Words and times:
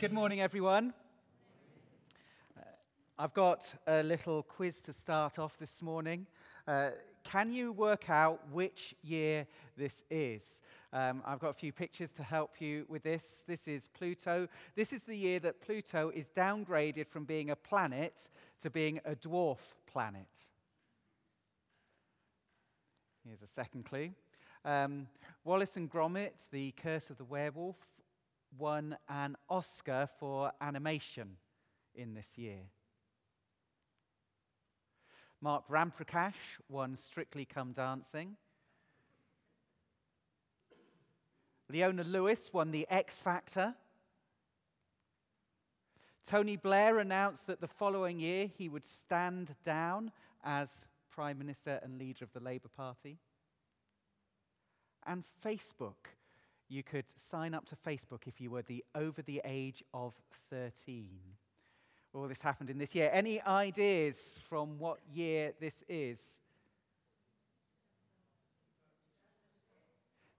Good 0.00 0.14
morning, 0.14 0.40
everyone. 0.40 0.94
Uh, 2.56 2.62
I've 3.18 3.34
got 3.34 3.70
a 3.86 4.02
little 4.02 4.42
quiz 4.42 4.76
to 4.86 4.94
start 4.94 5.38
off 5.38 5.58
this 5.58 5.82
morning. 5.82 6.26
Uh, 6.66 6.92
can 7.22 7.52
you 7.52 7.72
work 7.72 8.08
out 8.08 8.40
which 8.50 8.94
year 9.02 9.46
this 9.76 9.92
is? 10.10 10.40
Um, 10.94 11.22
I've 11.26 11.38
got 11.38 11.50
a 11.50 11.52
few 11.52 11.70
pictures 11.70 12.12
to 12.12 12.22
help 12.22 12.62
you 12.62 12.86
with 12.88 13.02
this. 13.02 13.22
This 13.46 13.68
is 13.68 13.90
Pluto. 13.92 14.48
This 14.74 14.94
is 14.94 15.02
the 15.02 15.14
year 15.14 15.38
that 15.40 15.60
Pluto 15.60 16.10
is 16.14 16.30
downgraded 16.34 17.06
from 17.06 17.24
being 17.24 17.50
a 17.50 17.56
planet 17.56 18.14
to 18.62 18.70
being 18.70 19.00
a 19.04 19.14
dwarf 19.14 19.58
planet. 19.86 20.30
Here's 23.26 23.42
a 23.42 23.46
second 23.46 23.84
clue. 23.84 24.12
Um, 24.64 25.08
Wallace 25.44 25.76
and 25.76 25.92
Gromit, 25.92 26.32
The 26.50 26.72
Curse 26.72 27.10
of 27.10 27.18
the 27.18 27.24
Werewolf, 27.24 27.76
won 28.58 28.96
an 29.08 29.36
Oscar 29.48 30.08
for 30.18 30.52
animation 30.60 31.36
in 31.94 32.14
this 32.14 32.36
year. 32.36 32.60
Mark 35.40 35.64
Ramprakash 35.68 36.58
won 36.68 36.96
Strictly 36.96 37.44
Come 37.44 37.72
Dancing. 37.72 38.36
Leona 41.70 42.04
Lewis 42.04 42.50
won 42.52 42.72
the 42.72 42.86
X 42.90 43.18
Factor. 43.18 43.74
Tony 46.26 46.56
Blair 46.56 46.98
announced 46.98 47.46
that 47.46 47.60
the 47.60 47.68
following 47.68 48.20
year 48.20 48.50
he 48.58 48.68
would 48.68 48.84
stand 48.84 49.54
down 49.64 50.12
as 50.44 50.68
Prime 51.10 51.38
Minister 51.38 51.80
and 51.82 51.98
leader 51.98 52.24
of 52.24 52.32
the 52.32 52.40
Labour 52.40 52.68
Party. 52.68 53.18
And 55.06 55.24
Facebook 55.44 56.10
you 56.70 56.82
could 56.84 57.04
sign 57.30 57.52
up 57.52 57.66
to 57.66 57.76
Facebook 57.76 58.22
if 58.26 58.40
you 58.40 58.50
were 58.50 58.62
the, 58.62 58.82
over 58.94 59.20
the 59.22 59.42
age 59.44 59.84
of 59.92 60.14
13. 60.50 61.08
All 62.14 62.28
this 62.28 62.40
happened 62.40 62.70
in 62.70 62.78
this 62.78 62.94
year. 62.94 63.10
Any 63.12 63.42
ideas 63.42 64.38
from 64.48 64.78
what 64.78 65.00
year 65.12 65.52
this 65.60 65.84
is? 65.88 66.18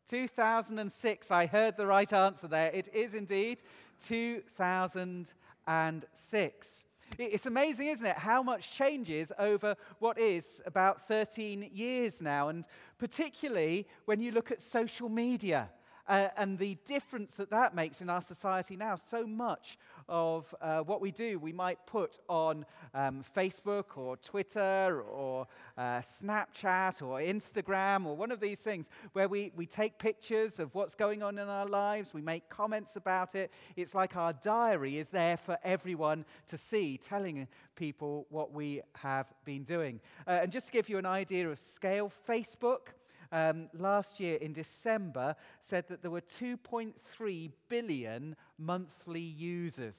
2006. 0.10 1.32
I 1.32 1.46
heard 1.46 1.78
the 1.78 1.88
right 1.88 2.12
answer 2.12 2.48
there. 2.48 2.72
It 2.74 2.90
is 2.94 3.14
indeed 3.14 3.62
2006. 4.08 6.86
It's 7.18 7.46
amazing, 7.46 7.88
isn't 7.88 8.06
it, 8.06 8.18
how 8.18 8.42
much 8.42 8.72
changes 8.72 9.34
over 9.38 9.76
what 10.00 10.18
is 10.18 10.62
about 10.66 11.06
13 11.08 11.70
years 11.74 12.22
now, 12.22 12.48
and 12.48 12.66
particularly 12.98 13.86
when 14.06 14.22
you 14.22 14.32
look 14.32 14.50
at 14.50 14.62
social 14.62 15.10
media 15.10 15.70
uh, 16.12 16.28
and 16.36 16.60
the 16.60 16.78
difference 16.86 17.32
that 17.38 17.50
that 17.50 17.74
makes 17.74 18.02
in 18.02 18.10
our 18.10 18.22
society 18.22 18.76
now. 18.76 18.98
So 18.98 19.26
much 19.26 19.78
of 20.10 20.54
uh, 20.62 20.82
what 20.82 21.00
we 21.00 21.10
do, 21.10 21.40
we 21.40 21.54
might 21.54 21.80
put 21.86 22.20
on 22.28 22.66
um, 22.94 23.24
Facebook 23.34 23.96
or 23.96 24.18
Twitter 24.18 25.04
or 25.10 25.48
uh, 25.78 26.02
Snapchat 26.22 27.02
or 27.02 27.22
Instagram 27.22 28.06
or 28.06 28.18
one 28.18 28.30
of 28.30 28.42
these 28.42 28.60
things 28.60 28.90
where 29.14 29.30
we, 29.30 29.54
we 29.56 29.66
take 29.66 30.00
pictures 30.00 30.60
of 30.60 30.76
what's 30.76 30.96
going 30.96 31.24
on 31.24 31.40
in 31.40 31.48
our 31.48 31.66
lives, 31.66 32.14
we 32.14 32.22
make 32.22 32.50
comments 32.50 32.98
about 32.98 33.34
it. 33.34 33.50
It's 33.78 33.96
like 33.96 34.18
our 34.18 34.34
diary 34.34 34.98
is 34.98 35.08
there 35.12 35.38
for 35.38 35.58
everyone 35.64 36.26
to 36.48 36.58
see, 36.58 36.98
telling 36.98 37.48
people 37.78 38.26
what 38.30 38.52
we 38.52 38.82
have 38.96 39.28
been 39.46 39.64
doing. 39.64 40.02
Uh, 40.28 40.40
and 40.42 40.52
just 40.52 40.68
to 40.68 40.74
give 40.74 40.90
you 40.90 40.98
an 40.98 41.06
idea 41.06 41.50
of 41.50 41.58
scale, 41.58 42.12
Facebook 42.28 42.90
um, 43.32 43.70
last 43.78 44.20
year 44.20 44.36
in 44.36 44.54
December 44.54 45.36
said 45.62 45.88
that 45.88 46.02
there 46.02 46.12
were 46.12 46.22
2.3 46.22 47.52
billion 47.70 48.36
monthly 48.58 49.22
users. 49.22 49.96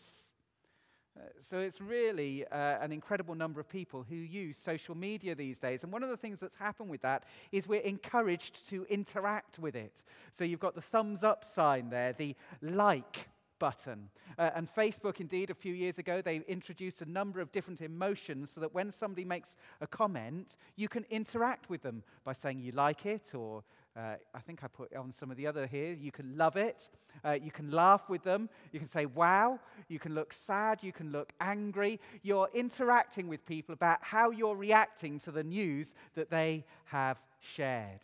Uh, 1.15 1.25
so 1.49 1.59
it's 1.59 1.81
really 1.81 2.47
uh, 2.47 2.79
an 2.81 2.91
incredible 2.91 3.35
number 3.35 3.61
of 3.61 3.69
people 3.69 4.05
who 4.09 4.17
use 4.17 4.57
social 4.57 4.95
media 4.95 5.35
these 5.35 5.59
days. 5.59 5.83
And 5.83 5.93
one 5.93 6.03
of 6.03 6.09
the 6.09 6.17
things 6.17 6.41
that's 6.41 6.57
happened 6.57 6.89
with 6.89 7.03
that 7.03 7.25
is 7.51 7.69
we're 7.69 7.81
encouraged 7.81 8.69
to 8.71 8.87
interact 8.89 9.59
with 9.59 9.77
it. 9.77 10.03
So 10.37 10.45
you've 10.45 10.61
got 10.61 10.75
the 10.75 10.81
thumbs 10.81 11.23
up 11.23 11.45
sign 11.45 11.91
there, 11.91 12.15
the 12.15 12.35
like 12.63 13.29
button. 13.63 14.09
Uh, 14.39 14.51
and 14.57 14.69
Facebook, 14.75 15.21
indeed, 15.21 15.49
a 15.49 15.55
few 15.55 15.73
years 15.73 15.97
ago, 15.97 16.21
they 16.21 16.43
introduced 16.49 17.01
a 17.01 17.09
number 17.09 17.41
of 17.41 17.53
different 17.53 17.81
emotions 17.81 18.51
so 18.53 18.61
that 18.61 18.75
when 18.75 18.91
somebody 18.91 19.25
makes 19.25 19.57
a 19.81 19.87
comment, 19.87 20.57
you 20.75 20.89
can 20.89 21.05
interact 21.11 21.71
with 21.71 21.81
them 21.81 22.03
by 22.25 22.33
saying 22.33 22.59
you 22.59 22.73
like 22.73 23.07
it, 23.07 23.37
or 23.37 23.63
uh, 23.97 24.17
I 24.35 24.41
think 24.41 24.65
I 24.65 24.67
put 24.67 24.93
on 24.97 25.13
some 25.13 25.31
of 25.31 25.37
the 25.37 25.47
other 25.47 25.69
here. 25.69 25.93
You 25.93 26.11
can 26.11 26.37
love 26.37 26.57
it. 26.57 26.89
Uh, 27.25 27.39
you 27.41 27.53
can 27.53 27.71
laugh 27.71 28.09
with 28.09 28.25
them. 28.25 28.49
You 28.73 28.81
can 28.81 28.89
say, 28.89 29.07
wow. 29.07 29.61
You 29.87 30.01
can 30.01 30.13
look 30.13 30.33
sad. 30.33 30.83
You 30.83 30.93
can 30.93 31.13
look 31.13 31.33
angry. 31.41 32.01
You're 32.25 32.49
interacting 32.53 33.29
with 33.29 33.47
people 33.47 33.75
about 33.75 33.99
how 34.01 34.33
you're 34.33 34.57
reacting 34.57 35.21
to 35.21 35.31
the 35.31 35.45
news 35.45 35.95
that 36.17 36.31
they 36.31 36.65
have 36.87 37.19
shared. 37.39 38.01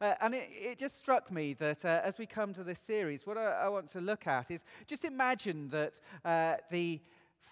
Uh, 0.00 0.14
and 0.22 0.34
it, 0.34 0.48
it, 0.50 0.78
just 0.78 0.98
struck 0.98 1.30
me 1.30 1.52
that 1.52 1.84
uh, 1.84 2.00
as 2.02 2.16
we 2.16 2.24
come 2.24 2.54
to 2.54 2.64
this 2.64 2.78
series, 2.86 3.26
what 3.26 3.36
I, 3.36 3.64
I, 3.64 3.68
want 3.68 3.88
to 3.88 4.00
look 4.00 4.26
at 4.26 4.50
is 4.50 4.62
just 4.86 5.04
imagine 5.04 5.68
that 5.68 6.00
uh, 6.24 6.54
the 6.70 7.00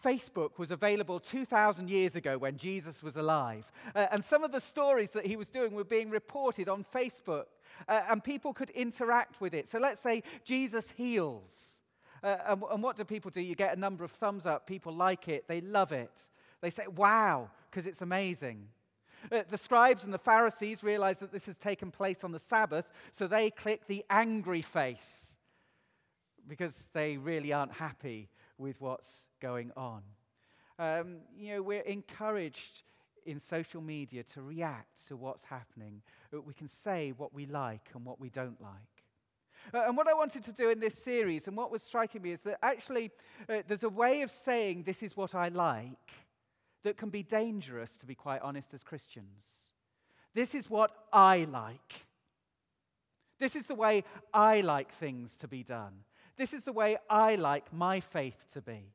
Facebook 0.03 0.59
was 0.59 0.71
available 0.71 1.21
2,000 1.21 1.91
years 1.91 2.17
ago 2.17 2.39
when 2.39 2.57
Jesus 2.57 3.03
was 3.03 3.17
alive. 3.17 3.71
Uh, 3.95 4.07
and 4.13 4.25
some 4.25 4.45
of 4.45 4.53
the 4.53 4.61
stories 4.61 5.11
that 5.11 5.27
he 5.27 5.37
was 5.37 5.51
doing 5.51 5.75
were 5.75 5.85
being 5.85 6.09
reported 6.09 6.69
on 6.69 6.87
Facebook, 6.95 7.47
uh, 7.89 8.03
and 8.09 8.25
people 8.25 8.55
could 8.55 8.71
interact 8.71 9.41
with 9.41 9.53
it. 9.53 9.69
So 9.69 9.79
let's 9.79 10.01
say 10.01 10.23
Jesus 10.45 10.93
heals. 10.97 11.83
Uh, 12.23 12.37
and, 12.47 12.63
and 12.73 12.83
what 12.83 12.97
do 12.97 13.05
people 13.05 13.31
do? 13.31 13.41
You 13.41 13.55
get 13.55 13.77
a 13.77 13.81
number 13.81 14.05
of 14.05 14.11
thumbs 14.13 14.47
up. 14.47 14.67
People 14.67 14.95
like 14.95 15.29
it, 15.29 15.47
they 15.49 15.61
love 15.61 15.93
it. 15.93 16.13
They 16.61 16.71
say, 16.71 16.87
wow, 16.87 17.51
because 17.71 17.87
it's 17.87 18.03
amazing. 18.03 18.69
Uh, 19.31 19.43
the 19.51 19.59
scribes 19.59 20.05
and 20.05 20.13
the 20.13 20.19
Pharisees 20.19 20.83
realize 20.83 21.19
that 21.19 21.33
this 21.33 21.47
has 21.47 21.59
taken 21.59 21.91
place 21.91 22.25
on 22.25 22.33
the 22.33 22.39
Sabbath, 22.39 22.89
so 23.13 23.27
they 23.27 23.51
click 23.51 23.87
the 23.87 24.05
angry 24.11 24.63
face 24.63 25.37
because 26.47 26.73
they 26.93 27.17
really 27.17 27.53
aren't 27.53 27.73
happy 27.73 28.29
with 28.57 28.81
what's 28.81 29.27
going 29.41 29.71
on. 29.77 30.03
Um, 30.79 31.19
you 31.37 31.55
know, 31.55 31.63
we're 31.63 31.83
encouraged 31.83 32.83
in 33.27 33.39
social 33.39 33.83
media 33.83 34.23
to 34.23 34.41
react 34.41 35.07
to 35.09 35.17
what's 35.17 35.45
happening. 35.45 36.01
Uh, 36.33 36.41
we 36.41 36.55
can 36.55 36.69
say 36.69 37.13
what 37.17 37.35
we 37.35 37.47
like 37.47 37.91
and 37.95 38.05
what 38.05 38.19
we 38.19 38.31
don't 38.31 38.61
like. 38.61 38.73
Uh, 39.75 39.85
and 39.87 39.97
what 39.97 40.09
I 40.09 40.15
wanted 40.15 40.45
to 40.45 40.53
do 40.53 40.71
in 40.71 40.81
this 40.81 40.95
series, 40.95 41.47
and 41.47 41.57
what 41.57 41.71
was 41.71 41.83
striking 41.83 42.23
me, 42.23 42.33
is 42.33 42.41
that 42.43 42.59
actually 42.63 43.11
uh, 43.49 43.63
there's 43.67 43.83
a 43.83 43.89
way 43.89 44.23
of 44.23 44.31
saying 44.31 44.85
this 44.85 45.03
is 45.03 45.17
what 45.17 45.35
I 45.35 45.49
like 45.49 46.11
that 46.85 46.97
can 46.97 47.11
be 47.11 47.23
dangerous, 47.23 47.97
to 47.97 48.07
be 48.07 48.15
quite 48.15 48.43
honest, 48.43 48.73
as 48.75 48.83
Christians. 48.83 49.45
This 50.35 50.55
is 50.55 50.71
what 50.71 50.93
I 51.13 51.47
like. 51.51 52.07
This 53.39 53.57
is 53.57 53.67
the 53.67 53.75
way 53.75 54.05
I 54.33 54.61
like 54.61 54.93
things 54.93 55.37
to 55.39 55.49
be 55.49 55.63
done. 55.63 56.05
This 56.37 56.53
is 56.53 56.65
the 56.65 56.73
way 56.73 56.97
I 57.09 57.35
like 57.35 57.73
my 57.73 58.01
faith 58.01 58.47
to 58.55 58.61
be. 58.61 58.93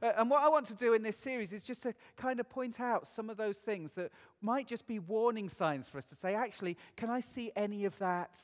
Uh, 0.00 0.12
and 0.16 0.30
what 0.30 0.42
I 0.42 0.48
want 0.48 0.66
to 0.66 0.74
do 0.74 0.94
in 0.94 1.02
this 1.02 1.16
series 1.16 1.52
is 1.52 1.64
just 1.64 1.82
to 1.82 1.94
kind 2.16 2.38
of 2.38 2.48
point 2.48 2.78
out 2.78 3.06
some 3.06 3.30
of 3.30 3.36
those 3.36 3.58
things 3.58 3.92
that 3.94 4.12
might 4.40 4.68
just 4.68 4.86
be 4.86 4.98
warning 4.98 5.48
signs 5.48 5.88
for 5.88 5.98
us 5.98 6.06
to 6.06 6.14
say, 6.14 6.34
actually, 6.34 6.76
can 6.96 7.10
I 7.10 7.20
see 7.20 7.50
any 7.56 7.84
of 7.84 7.98
that 7.98 8.36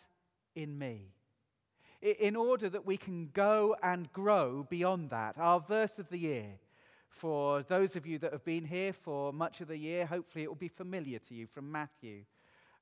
in 0.56 0.76
me? 0.76 1.12
In 2.02 2.36
order 2.36 2.68
that 2.68 2.84
we 2.84 2.96
can 2.96 3.30
go 3.32 3.76
and 3.82 4.12
grow 4.12 4.66
beyond 4.68 5.10
that. 5.10 5.36
Our 5.38 5.60
verse 5.60 5.98
of 5.98 6.08
the 6.08 6.18
year 6.18 6.58
for 7.14 7.62
those 7.62 7.96
of 7.96 8.06
you 8.06 8.18
that 8.18 8.32
have 8.32 8.44
been 8.44 8.64
here 8.64 8.92
for 8.92 9.32
much 9.32 9.60
of 9.60 9.68
the 9.68 9.76
year, 9.76 10.06
hopefully 10.06 10.44
it 10.44 10.48
will 10.48 10.54
be 10.54 10.68
familiar 10.68 11.18
to 11.20 11.34
you 11.34 11.46
from 11.46 11.70
Matthew. 11.70 12.24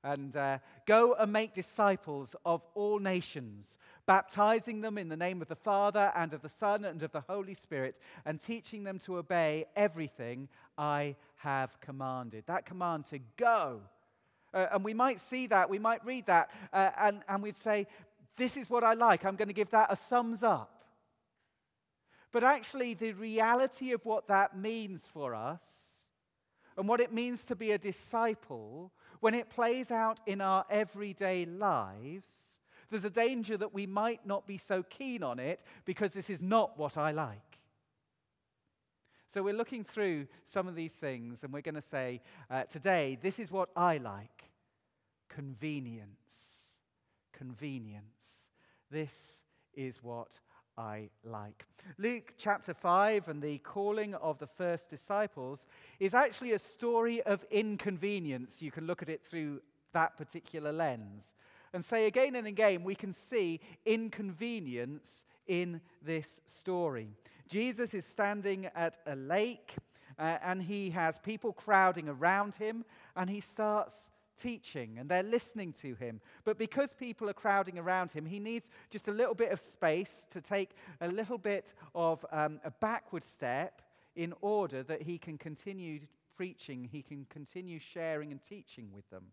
And 0.03 0.35
uh, 0.35 0.57
go 0.85 1.13
and 1.13 1.31
make 1.31 1.53
disciples 1.53 2.35
of 2.45 2.61
all 2.73 2.99
nations, 2.99 3.77
baptizing 4.05 4.81
them 4.81 4.97
in 4.97 5.07
the 5.07 5.15
name 5.15 5.41
of 5.41 5.47
the 5.47 5.55
Father 5.55 6.11
and 6.15 6.33
of 6.33 6.41
the 6.41 6.49
Son 6.49 6.83
and 6.83 7.01
of 7.03 7.11
the 7.13 7.21
Holy 7.21 7.53
Spirit, 7.53 7.95
and 8.25 8.41
teaching 8.41 8.83
them 8.83 8.99
to 8.99 9.17
obey 9.17 9.65
everything 9.75 10.49
I 10.77 11.15
have 11.37 11.79
commanded. 11.79 12.43
That 12.47 12.65
command 12.65 13.05
to 13.05 13.19
go. 13.37 13.81
Uh, 14.53 14.67
and 14.73 14.83
we 14.83 14.93
might 14.93 15.21
see 15.21 15.47
that, 15.47 15.69
we 15.69 15.79
might 15.79 16.05
read 16.05 16.25
that, 16.25 16.51
uh, 16.73 16.89
and, 16.99 17.21
and 17.29 17.41
we'd 17.41 17.57
say, 17.57 17.87
This 18.35 18.57
is 18.57 18.69
what 18.69 18.83
I 18.83 18.93
like. 18.93 19.23
I'm 19.23 19.35
going 19.35 19.47
to 19.47 19.53
give 19.53 19.69
that 19.69 19.87
a 19.89 19.95
thumbs 19.95 20.43
up. 20.43 20.72
But 22.33 22.43
actually, 22.43 22.95
the 22.95 23.13
reality 23.13 23.91
of 23.91 24.03
what 24.05 24.27
that 24.27 24.57
means 24.57 25.07
for 25.13 25.35
us 25.35 25.61
and 26.75 26.87
what 26.87 26.99
it 26.99 27.13
means 27.13 27.43
to 27.45 27.55
be 27.55 27.71
a 27.71 27.77
disciple, 27.77 28.91
when 29.19 29.35
it 29.35 29.51
plays 29.51 29.91
out 29.91 30.19
in 30.25 30.41
our 30.41 30.65
everyday 30.67 31.45
lives, 31.45 32.27
there's 32.89 33.05
a 33.05 33.09
danger 33.11 33.55
that 33.57 33.73
we 33.73 33.85
might 33.85 34.25
not 34.25 34.47
be 34.47 34.57
so 34.57 34.81
keen 34.81 35.21
on 35.21 35.37
it 35.37 35.61
because 35.85 36.11
this 36.11 36.29
is 36.29 36.41
not 36.41 36.77
what 36.77 36.97
I 36.97 37.11
like. 37.11 37.59
So 39.31 39.43
we're 39.43 39.53
looking 39.53 39.83
through 39.83 40.27
some 40.51 40.67
of 40.67 40.75
these 40.75 40.91
things 40.91 41.43
and 41.43 41.53
we're 41.53 41.61
going 41.61 41.75
to 41.75 41.81
say 41.81 42.21
uh, 42.49 42.63
today, 42.63 43.17
this 43.21 43.37
is 43.37 43.51
what 43.51 43.69
I 43.75 43.97
like 43.97 44.49
convenience. 45.29 46.07
Convenience. 47.31 48.03
This 48.91 49.13
is 49.75 49.97
what 50.01 50.39
I 50.77 51.09
like. 51.23 51.65
Luke 51.97 52.33
chapter 52.37 52.73
5 52.73 53.27
and 53.27 53.41
the 53.41 53.59
calling 53.59 54.15
of 54.15 54.39
the 54.39 54.47
first 54.47 54.89
disciples 54.89 55.67
is 55.99 56.13
actually 56.13 56.53
a 56.53 56.59
story 56.59 57.21
of 57.23 57.45
inconvenience. 57.51 58.61
You 58.61 58.71
can 58.71 58.87
look 58.87 59.01
at 59.01 59.09
it 59.09 59.25
through 59.25 59.61
that 59.93 60.17
particular 60.17 60.71
lens 60.71 61.35
and 61.73 61.83
say 61.83 62.05
again 62.05 62.35
and 62.35 62.47
again, 62.47 62.83
we 62.83 62.95
can 62.95 63.13
see 63.13 63.59
inconvenience 63.85 65.25
in 65.47 65.81
this 66.01 66.39
story. 66.45 67.09
Jesus 67.49 67.93
is 67.93 68.05
standing 68.05 68.67
at 68.75 68.99
a 69.05 69.15
lake 69.15 69.75
uh, 70.17 70.37
and 70.43 70.61
he 70.61 70.91
has 70.91 71.17
people 71.19 71.51
crowding 71.51 72.07
around 72.07 72.55
him 72.55 72.85
and 73.15 73.29
he 73.29 73.41
starts 73.41 74.09
teaching 74.41 74.97
and 74.99 75.09
they're 75.09 75.23
listening 75.23 75.73
to 75.81 75.95
him. 75.95 76.21
But 76.43 76.57
because 76.57 76.93
people 76.93 77.29
are 77.29 77.33
crowding 77.33 77.77
around 77.77 78.11
him, 78.11 78.25
he 78.25 78.39
needs 78.39 78.69
just 78.89 79.07
a 79.07 79.11
little 79.11 79.35
bit 79.35 79.51
of 79.51 79.59
space 79.59 80.13
to 80.31 80.41
take 80.41 80.71
a 81.01 81.07
little 81.07 81.37
bit 81.37 81.73
of 81.95 82.25
um, 82.31 82.59
a 82.63 82.71
backward 82.71 83.23
step 83.23 83.81
in 84.15 84.33
order 84.41 84.83
that 84.83 85.01
he 85.01 85.17
can 85.17 85.37
continue 85.37 85.99
preaching, 86.35 86.87
he 86.91 87.01
can 87.01 87.25
continue 87.29 87.79
sharing 87.79 88.31
and 88.31 88.41
teaching 88.43 88.89
with 88.93 89.09
them. 89.09 89.25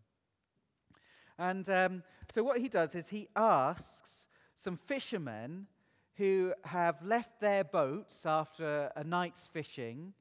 And 1.37 1.67
um, 1.69 2.03
so 2.29 2.43
what 2.43 2.59
he 2.59 2.69
does 2.69 2.95
is 2.95 3.09
he 3.09 3.27
asks 3.35 4.27
some 4.55 4.77
fishermen 4.77 5.67
who 6.15 6.53
have 6.65 7.03
left 7.03 7.39
their 7.39 7.63
boats 7.63 8.25
after 8.25 8.91
a 8.95 9.03
night's 9.03 9.47
fishing 9.47 10.13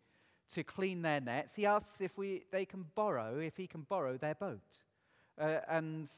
to 0.55 0.62
clean 0.62 1.02
their 1.02 1.20
nets. 1.20 1.55
He 1.55 1.67
asks 1.67 2.00
if 2.00 2.17
we, 2.19 2.44
they 2.50 2.64
can 2.64 2.87
borrow, 2.94 3.38
if 3.38 3.56
he 3.56 3.67
can 3.67 3.82
borrow 3.82 4.17
their 4.17 4.35
boat. 4.35 4.61
Uh, 5.41 5.61
and 5.69 6.08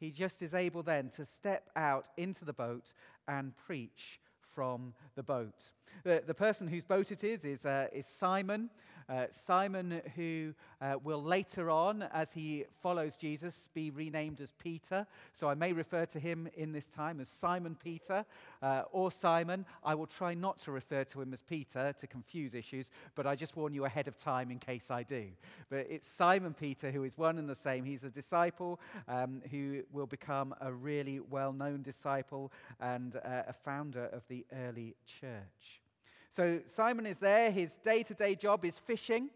he 0.00 0.10
just 0.10 0.42
is 0.42 0.54
able 0.54 0.82
then 0.82 1.10
to 1.16 1.24
step 1.24 1.70
out 1.76 2.08
into 2.16 2.44
the 2.44 2.52
boat 2.52 2.92
and 3.28 3.56
preach 3.56 4.20
from 4.54 4.94
the 5.14 5.22
boat. 5.22 5.70
The, 6.02 6.22
the 6.26 6.34
person 6.34 6.66
whose 6.66 6.84
boat 6.84 7.12
it 7.12 7.24
is 7.24 7.44
is, 7.44 7.64
uh, 7.64 7.86
is 7.92 8.06
Simon. 8.06 8.70
Uh, 9.08 9.26
Simon, 9.46 10.00
who 10.16 10.54
uh, 10.80 10.96
will 11.02 11.22
later 11.22 11.70
on, 11.70 12.02
as 12.12 12.32
he 12.32 12.64
follows 12.82 13.16
Jesus, 13.16 13.68
be 13.74 13.90
renamed 13.90 14.40
as 14.40 14.52
Peter. 14.52 15.06
So 15.32 15.48
I 15.48 15.54
may 15.54 15.72
refer 15.72 16.06
to 16.06 16.18
him 16.18 16.48
in 16.56 16.72
this 16.72 16.88
time 16.90 17.20
as 17.20 17.28
Simon 17.28 17.76
Peter 17.82 18.24
uh, 18.62 18.82
or 18.92 19.10
Simon. 19.10 19.66
I 19.84 19.94
will 19.94 20.06
try 20.06 20.34
not 20.34 20.58
to 20.60 20.72
refer 20.72 21.04
to 21.04 21.20
him 21.20 21.32
as 21.32 21.42
Peter 21.42 21.94
to 22.00 22.06
confuse 22.06 22.54
issues, 22.54 22.90
but 23.14 23.26
I 23.26 23.34
just 23.34 23.56
warn 23.56 23.74
you 23.74 23.84
ahead 23.84 24.08
of 24.08 24.16
time 24.16 24.50
in 24.50 24.58
case 24.58 24.90
I 24.90 25.02
do. 25.02 25.26
But 25.68 25.86
it's 25.90 26.08
Simon 26.08 26.54
Peter 26.54 26.90
who 26.90 27.04
is 27.04 27.18
one 27.18 27.38
and 27.38 27.48
the 27.48 27.54
same. 27.54 27.84
He's 27.84 28.04
a 28.04 28.10
disciple 28.10 28.80
um, 29.08 29.42
who 29.50 29.82
will 29.92 30.06
become 30.06 30.54
a 30.60 30.72
really 30.72 31.20
well 31.20 31.52
known 31.52 31.82
disciple 31.82 32.52
and 32.80 33.16
uh, 33.16 33.42
a 33.48 33.52
founder 33.52 34.06
of 34.06 34.22
the 34.28 34.46
early 34.52 34.94
church. 35.20 35.83
So 36.36 36.60
Simon 36.66 37.06
is 37.06 37.18
there. 37.18 37.50
His 37.50 37.70
day 37.84 38.02
to 38.02 38.14
day 38.14 38.34
job 38.34 38.64
is 38.64 38.78
fishing. 38.78 39.30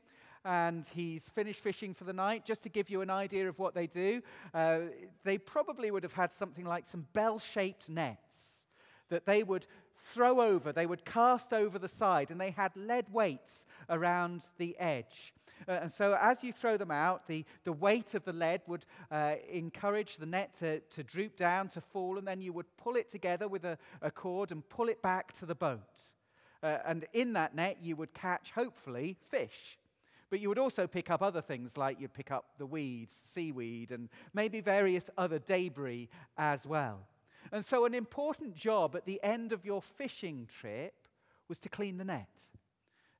And 0.44 0.84
he's 0.94 1.28
finished 1.28 1.60
fishing 1.60 1.94
for 1.94 2.04
the 2.04 2.12
night. 2.12 2.44
Just 2.44 2.62
to 2.62 2.68
give 2.68 2.90
you 2.90 3.02
an 3.02 3.10
idea 3.10 3.48
of 3.48 3.58
what 3.58 3.74
they 3.74 3.86
do, 3.86 4.22
uh, 4.54 4.80
they 5.24 5.38
probably 5.38 5.90
would 5.90 6.02
have 6.02 6.12
had 6.12 6.32
something 6.32 6.64
like 6.64 6.86
some 6.86 7.06
bell 7.12 7.38
shaped 7.38 7.88
nets 7.88 8.66
that 9.10 9.26
they 9.26 9.42
would 9.42 9.66
throw 10.06 10.40
over, 10.40 10.72
they 10.72 10.86
would 10.86 11.04
cast 11.04 11.52
over 11.52 11.78
the 11.78 11.88
side, 11.88 12.30
and 12.30 12.40
they 12.40 12.50
had 12.50 12.74
lead 12.76 13.06
weights 13.12 13.66
around 13.90 14.42
the 14.58 14.78
edge. 14.78 15.34
Uh, 15.66 15.72
and 15.72 15.92
so, 15.92 16.16
as 16.20 16.42
you 16.44 16.52
throw 16.52 16.76
them 16.76 16.90
out, 16.90 17.26
the, 17.26 17.44
the 17.64 17.72
weight 17.72 18.14
of 18.14 18.24
the 18.24 18.32
lead 18.32 18.62
would 18.66 18.84
uh, 19.10 19.34
encourage 19.50 20.16
the 20.16 20.26
net 20.26 20.54
to, 20.60 20.78
to 20.80 21.02
droop 21.02 21.36
down, 21.36 21.68
to 21.68 21.80
fall, 21.80 22.16
and 22.16 22.26
then 22.26 22.40
you 22.40 22.52
would 22.52 22.66
pull 22.76 22.96
it 22.96 23.10
together 23.10 23.48
with 23.48 23.64
a, 23.64 23.76
a 24.00 24.10
cord 24.10 24.52
and 24.52 24.66
pull 24.68 24.88
it 24.88 25.02
back 25.02 25.36
to 25.38 25.46
the 25.46 25.54
boat. 25.54 26.00
Uh, 26.62 26.78
and 26.86 27.06
in 27.12 27.34
that 27.34 27.54
net, 27.54 27.78
you 27.82 27.96
would 27.96 28.12
catch, 28.14 28.50
hopefully, 28.50 29.16
fish. 29.30 29.78
But 30.30 30.40
you 30.40 30.48
would 30.48 30.58
also 30.58 30.86
pick 30.86 31.10
up 31.10 31.22
other 31.22 31.40
things 31.40 31.76
like 31.76 32.00
you'd 32.00 32.12
pick 32.12 32.30
up 32.30 32.46
the 32.58 32.66
weeds, 32.66 33.14
seaweed, 33.24 33.90
and 33.92 34.08
maybe 34.34 34.60
various 34.60 35.08
other 35.16 35.38
debris 35.38 36.08
as 36.36 36.66
well. 36.66 37.06
And 37.50 37.64
so, 37.64 37.86
an 37.86 37.94
important 37.94 38.54
job 38.54 38.94
at 38.94 39.06
the 39.06 39.22
end 39.22 39.52
of 39.52 39.64
your 39.64 39.80
fishing 39.80 40.46
trip 40.60 40.94
was 41.48 41.58
to 41.60 41.68
clean 41.68 41.96
the 41.96 42.04
net. 42.04 42.28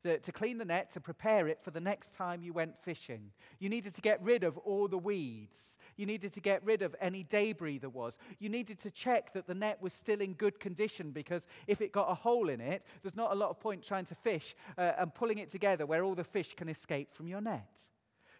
To, 0.04 0.32
clean 0.32 0.58
the 0.58 0.64
net, 0.64 0.92
to 0.94 1.00
prepare 1.00 1.48
it 1.48 1.58
for 1.62 1.70
the 1.70 1.80
next 1.80 2.14
time 2.14 2.40
you 2.40 2.52
went 2.52 2.78
fishing. 2.82 3.30
You 3.58 3.68
needed 3.68 3.94
to 3.94 4.00
get 4.00 4.22
rid 4.22 4.44
of 4.44 4.56
all 4.58 4.88
the 4.88 4.96
weeds. 4.96 5.58
You 5.96 6.06
needed 6.06 6.32
to 6.34 6.40
get 6.40 6.64
rid 6.64 6.82
of 6.82 6.94
any 7.00 7.24
debris 7.24 7.78
there 7.78 7.90
was. 7.90 8.16
You 8.38 8.48
needed 8.48 8.78
to 8.80 8.90
check 8.90 9.32
that 9.32 9.48
the 9.48 9.54
net 9.54 9.82
was 9.82 9.92
still 9.92 10.20
in 10.20 10.34
good 10.34 10.60
condition 10.60 11.10
because 11.10 11.46
if 11.66 11.80
it 11.80 11.92
got 11.92 12.10
a 12.10 12.14
hole 12.14 12.48
in 12.48 12.60
it, 12.60 12.84
there's 13.02 13.16
not 13.16 13.32
a 13.32 13.34
lot 13.34 13.50
of 13.50 13.58
point 13.58 13.84
trying 13.84 14.06
to 14.06 14.14
fish 14.14 14.54
uh, 14.78 14.92
and 14.98 15.12
pulling 15.12 15.38
it 15.38 15.50
together 15.50 15.84
where 15.84 16.04
all 16.04 16.14
the 16.14 16.22
fish 16.22 16.54
can 16.56 16.68
escape 16.68 17.12
from 17.12 17.26
your 17.26 17.40
net. 17.40 17.68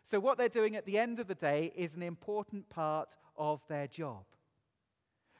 So, 0.05 0.21
what 0.21 0.39
they're 0.39 0.49
doing 0.49 0.77
at 0.77 0.87
the 0.87 0.99
end 0.99 1.19
of 1.19 1.27
the 1.27 1.35
day 1.35 1.73
is 1.77 1.95
an 1.95 2.03
important 2.03 2.71
part 2.71 3.17
of 3.37 3.61
their 3.69 3.89
job. 3.89 4.25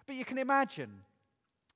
But 0.07 0.17
you 0.17 0.25
can 0.25 0.39
imagine 0.39 1.03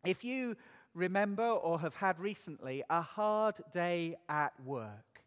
if 0.05 0.25
you 0.25 0.57
remember 0.95 1.45
or 1.45 1.81
have 1.81 1.95
had 1.95 2.19
recently 2.19 2.83
a 2.91 3.01
hard 3.01 3.57
day 3.73 4.17
at 4.29 4.53
work. 4.65 5.23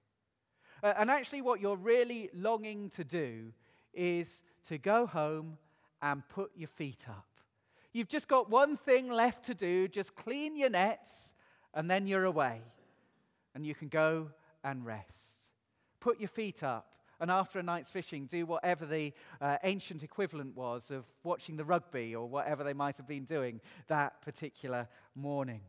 Uh, 0.83 0.93
and 0.97 1.09
actually, 1.09 1.41
what 1.41 1.61
you're 1.61 1.77
really 1.77 2.29
longing 2.33 2.89
to 2.91 3.03
do 3.03 3.51
is 3.93 4.43
to 4.67 4.77
go 4.77 5.05
home 5.05 5.57
and 6.01 6.27
put 6.29 6.51
your 6.55 6.67
feet 6.67 7.05
up. 7.07 7.25
You've 7.93 8.09
just 8.09 8.27
got 8.27 8.49
one 8.49 8.77
thing 8.77 9.09
left 9.09 9.45
to 9.45 9.53
do 9.53 9.87
just 9.87 10.15
clean 10.15 10.57
your 10.57 10.69
nets, 10.69 11.33
and 11.73 11.89
then 11.89 12.07
you're 12.07 12.25
away. 12.25 12.61
And 13.53 13.65
you 13.65 13.73
can 13.73 13.87
go 13.87 14.31
and 14.63 14.85
rest. 14.85 15.49
Put 16.01 16.19
your 16.19 16.29
feet 16.29 16.61
up, 16.61 16.94
and 17.19 17.31
after 17.31 17.59
a 17.59 17.63
night's 17.63 17.89
fishing, 17.89 18.25
do 18.25 18.45
whatever 18.45 18.85
the 18.85 19.13
uh, 19.39 19.57
ancient 19.63 20.03
equivalent 20.03 20.55
was 20.55 20.91
of 20.91 21.05
watching 21.23 21.55
the 21.55 21.63
rugby 21.63 22.15
or 22.15 22.27
whatever 22.27 22.63
they 22.63 22.73
might 22.73 22.97
have 22.97 23.07
been 23.07 23.25
doing 23.25 23.61
that 23.87 24.21
particular 24.21 24.87
morning. 25.15 25.61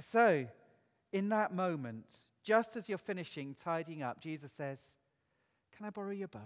So, 0.00 0.46
in 1.12 1.30
that 1.30 1.54
moment, 1.54 2.06
just 2.44 2.76
as 2.76 2.88
you're 2.88 2.98
finishing 2.98 3.56
tidying 3.62 4.02
up, 4.02 4.20
Jesus 4.20 4.52
says, 4.56 4.78
Can 5.76 5.86
I 5.86 5.90
borrow 5.90 6.12
your 6.12 6.28
boat? 6.28 6.42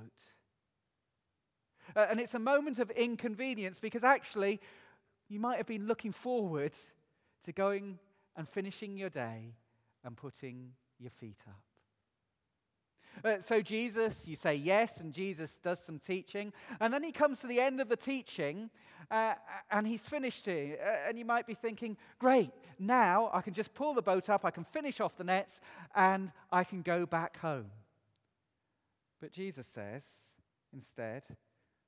Uh, 1.96 2.06
and 2.08 2.20
it's 2.20 2.34
a 2.34 2.38
moment 2.38 2.78
of 2.78 2.90
inconvenience 2.90 3.80
because 3.80 4.04
actually, 4.04 4.60
you 5.28 5.40
might 5.40 5.56
have 5.56 5.66
been 5.66 5.86
looking 5.86 6.12
forward 6.12 6.72
to 7.44 7.52
going 7.52 7.98
and 8.36 8.48
finishing 8.48 8.96
your 8.96 9.10
day 9.10 9.54
and 10.04 10.16
putting 10.16 10.72
your 10.98 11.10
feet 11.10 11.40
up. 11.48 11.71
Uh, 13.24 13.36
so, 13.44 13.60
Jesus, 13.60 14.14
you 14.24 14.36
say 14.36 14.54
yes, 14.54 14.98
and 14.98 15.12
Jesus 15.12 15.50
does 15.62 15.78
some 15.84 15.98
teaching. 15.98 16.52
And 16.80 16.92
then 16.92 17.02
he 17.02 17.12
comes 17.12 17.40
to 17.40 17.46
the 17.46 17.60
end 17.60 17.80
of 17.80 17.88
the 17.88 17.96
teaching 17.96 18.70
uh, 19.12 19.34
and 19.70 19.86
he's 19.86 20.00
finished 20.00 20.48
it. 20.48 20.80
Uh, 20.80 21.08
and 21.08 21.18
you 21.18 21.24
might 21.24 21.46
be 21.46 21.54
thinking, 21.54 21.96
great, 22.18 22.50
now 22.78 23.30
I 23.32 23.42
can 23.42 23.52
just 23.52 23.74
pull 23.74 23.94
the 23.94 24.02
boat 24.02 24.28
up, 24.28 24.44
I 24.44 24.50
can 24.50 24.64
finish 24.64 25.00
off 25.00 25.16
the 25.16 25.24
nets, 25.24 25.60
and 25.94 26.32
I 26.50 26.64
can 26.64 26.82
go 26.82 27.06
back 27.06 27.38
home. 27.38 27.70
But 29.20 29.32
Jesus 29.32 29.66
says, 29.74 30.02
instead, 30.72 31.22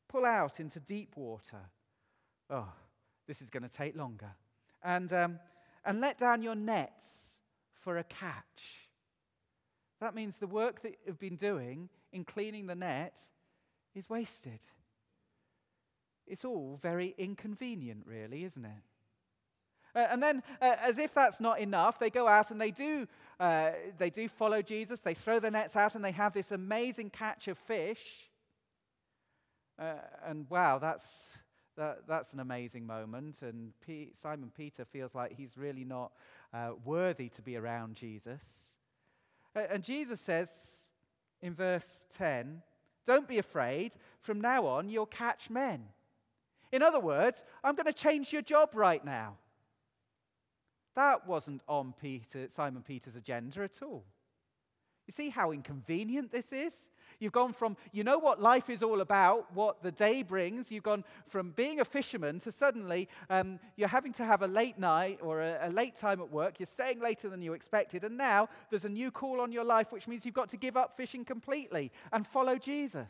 pull 0.08 0.24
out 0.24 0.60
into 0.60 0.78
deep 0.78 1.16
water. 1.16 1.60
Oh, 2.50 2.68
this 3.26 3.40
is 3.40 3.48
going 3.48 3.62
to 3.62 3.74
take 3.74 3.96
longer. 3.96 4.30
And, 4.82 5.12
um, 5.12 5.38
and 5.84 6.00
let 6.00 6.18
down 6.18 6.42
your 6.42 6.54
nets 6.54 7.02
for 7.80 7.96
a 7.96 8.04
catch. 8.04 8.83
That 10.04 10.14
means 10.14 10.36
the 10.36 10.46
work 10.46 10.82
that 10.82 10.98
you've 11.06 11.18
been 11.18 11.36
doing 11.36 11.88
in 12.12 12.24
cleaning 12.24 12.66
the 12.66 12.74
net 12.74 13.16
is 13.94 14.10
wasted. 14.10 14.60
It's 16.26 16.44
all 16.44 16.78
very 16.82 17.14
inconvenient, 17.16 18.02
really, 18.04 18.44
isn't 18.44 18.66
it? 18.66 18.82
Uh, 19.96 20.06
and 20.10 20.22
then, 20.22 20.42
uh, 20.60 20.76
as 20.82 20.98
if 20.98 21.14
that's 21.14 21.40
not 21.40 21.58
enough, 21.58 21.98
they 21.98 22.10
go 22.10 22.28
out 22.28 22.50
and 22.50 22.60
they 22.60 22.70
do, 22.70 23.08
uh, 23.40 23.70
they 23.96 24.10
do 24.10 24.28
follow 24.28 24.60
Jesus. 24.60 25.00
They 25.00 25.14
throw 25.14 25.40
their 25.40 25.50
nets 25.50 25.74
out 25.74 25.94
and 25.94 26.04
they 26.04 26.12
have 26.12 26.34
this 26.34 26.50
amazing 26.50 27.08
catch 27.08 27.48
of 27.48 27.56
fish. 27.56 28.28
Uh, 29.78 29.94
and 30.26 30.44
wow, 30.50 30.78
that's, 30.78 31.06
that, 31.78 32.00
that's 32.06 32.30
an 32.34 32.40
amazing 32.40 32.86
moment. 32.86 33.40
And 33.40 33.72
P- 33.86 34.12
Simon 34.22 34.52
Peter 34.54 34.84
feels 34.84 35.14
like 35.14 35.34
he's 35.34 35.56
really 35.56 35.84
not 35.86 36.12
uh, 36.52 36.72
worthy 36.84 37.30
to 37.30 37.40
be 37.40 37.56
around 37.56 37.96
Jesus. 37.96 38.42
And 39.54 39.82
Jesus 39.82 40.20
says 40.20 40.48
in 41.42 41.54
verse 41.54 42.06
10 42.18 42.62
Don't 43.06 43.28
be 43.28 43.38
afraid. 43.38 43.92
From 44.20 44.40
now 44.40 44.66
on, 44.66 44.88
you'll 44.88 45.06
catch 45.06 45.50
men. 45.50 45.84
In 46.72 46.82
other 46.82 47.00
words, 47.00 47.44
I'm 47.62 47.74
going 47.74 47.86
to 47.86 47.92
change 47.92 48.32
your 48.32 48.42
job 48.42 48.70
right 48.74 49.04
now. 49.04 49.36
That 50.96 51.26
wasn't 51.26 51.62
on 51.68 51.94
Peter, 52.00 52.48
Simon 52.48 52.82
Peter's 52.82 53.16
agenda 53.16 53.62
at 53.62 53.82
all. 53.82 54.04
You 55.06 55.12
see 55.12 55.28
how 55.28 55.50
inconvenient 55.50 56.32
this 56.32 56.52
is? 56.52 56.72
You've 57.20 57.32
gone 57.32 57.52
from, 57.52 57.76
you 57.92 58.04
know 58.04 58.18
what 58.18 58.40
life 58.40 58.70
is 58.70 58.82
all 58.82 59.00
about, 59.00 59.52
what 59.54 59.82
the 59.82 59.92
day 59.92 60.22
brings. 60.22 60.70
You've 60.70 60.82
gone 60.82 61.04
from 61.28 61.50
being 61.50 61.80
a 61.80 61.84
fisherman 61.84 62.40
to 62.40 62.52
suddenly 62.52 63.08
um, 63.30 63.58
you're 63.76 63.88
having 63.88 64.12
to 64.14 64.24
have 64.24 64.42
a 64.42 64.46
late 64.46 64.78
night 64.78 65.18
or 65.22 65.40
a, 65.40 65.68
a 65.68 65.70
late 65.70 65.96
time 65.96 66.20
at 66.20 66.30
work. 66.30 66.60
You're 66.60 66.66
staying 66.66 67.00
later 67.00 67.28
than 67.28 67.42
you 67.42 67.52
expected. 67.52 68.04
And 68.04 68.16
now 68.16 68.48
there's 68.70 68.84
a 68.84 68.88
new 68.88 69.10
call 69.10 69.40
on 69.40 69.52
your 69.52 69.64
life, 69.64 69.92
which 69.92 70.08
means 70.08 70.24
you've 70.24 70.34
got 70.34 70.48
to 70.50 70.56
give 70.56 70.76
up 70.76 70.96
fishing 70.96 71.24
completely 71.24 71.92
and 72.12 72.26
follow 72.26 72.56
Jesus. 72.58 73.08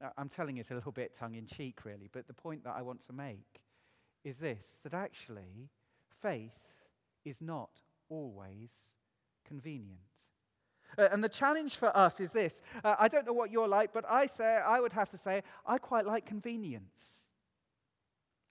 Now, 0.00 0.12
I'm 0.18 0.28
telling 0.28 0.58
it 0.58 0.70
a 0.70 0.74
little 0.74 0.92
bit 0.92 1.14
tongue 1.14 1.34
in 1.34 1.46
cheek, 1.46 1.84
really, 1.84 2.08
but 2.12 2.26
the 2.26 2.34
point 2.34 2.64
that 2.64 2.74
I 2.76 2.82
want 2.82 3.06
to 3.06 3.12
make 3.12 3.62
is 4.24 4.38
this 4.38 4.66
that 4.82 4.92
actually 4.92 5.70
faith 6.20 6.50
is 7.24 7.40
not 7.40 7.70
always 8.08 8.70
convenient. 9.46 10.00
Uh, 10.98 11.08
and 11.12 11.22
the 11.22 11.28
challenge 11.28 11.76
for 11.76 11.94
us 11.96 12.20
is 12.20 12.30
this 12.30 12.60
uh, 12.84 12.96
I 12.98 13.08
don't 13.08 13.26
know 13.26 13.32
what 13.32 13.50
you're 13.50 13.68
like, 13.68 13.92
but 13.92 14.04
I, 14.08 14.26
say, 14.26 14.56
I 14.56 14.80
would 14.80 14.92
have 14.92 15.08
to 15.10 15.18
say, 15.18 15.42
I 15.66 15.78
quite 15.78 16.06
like 16.06 16.26
convenience. 16.26 17.16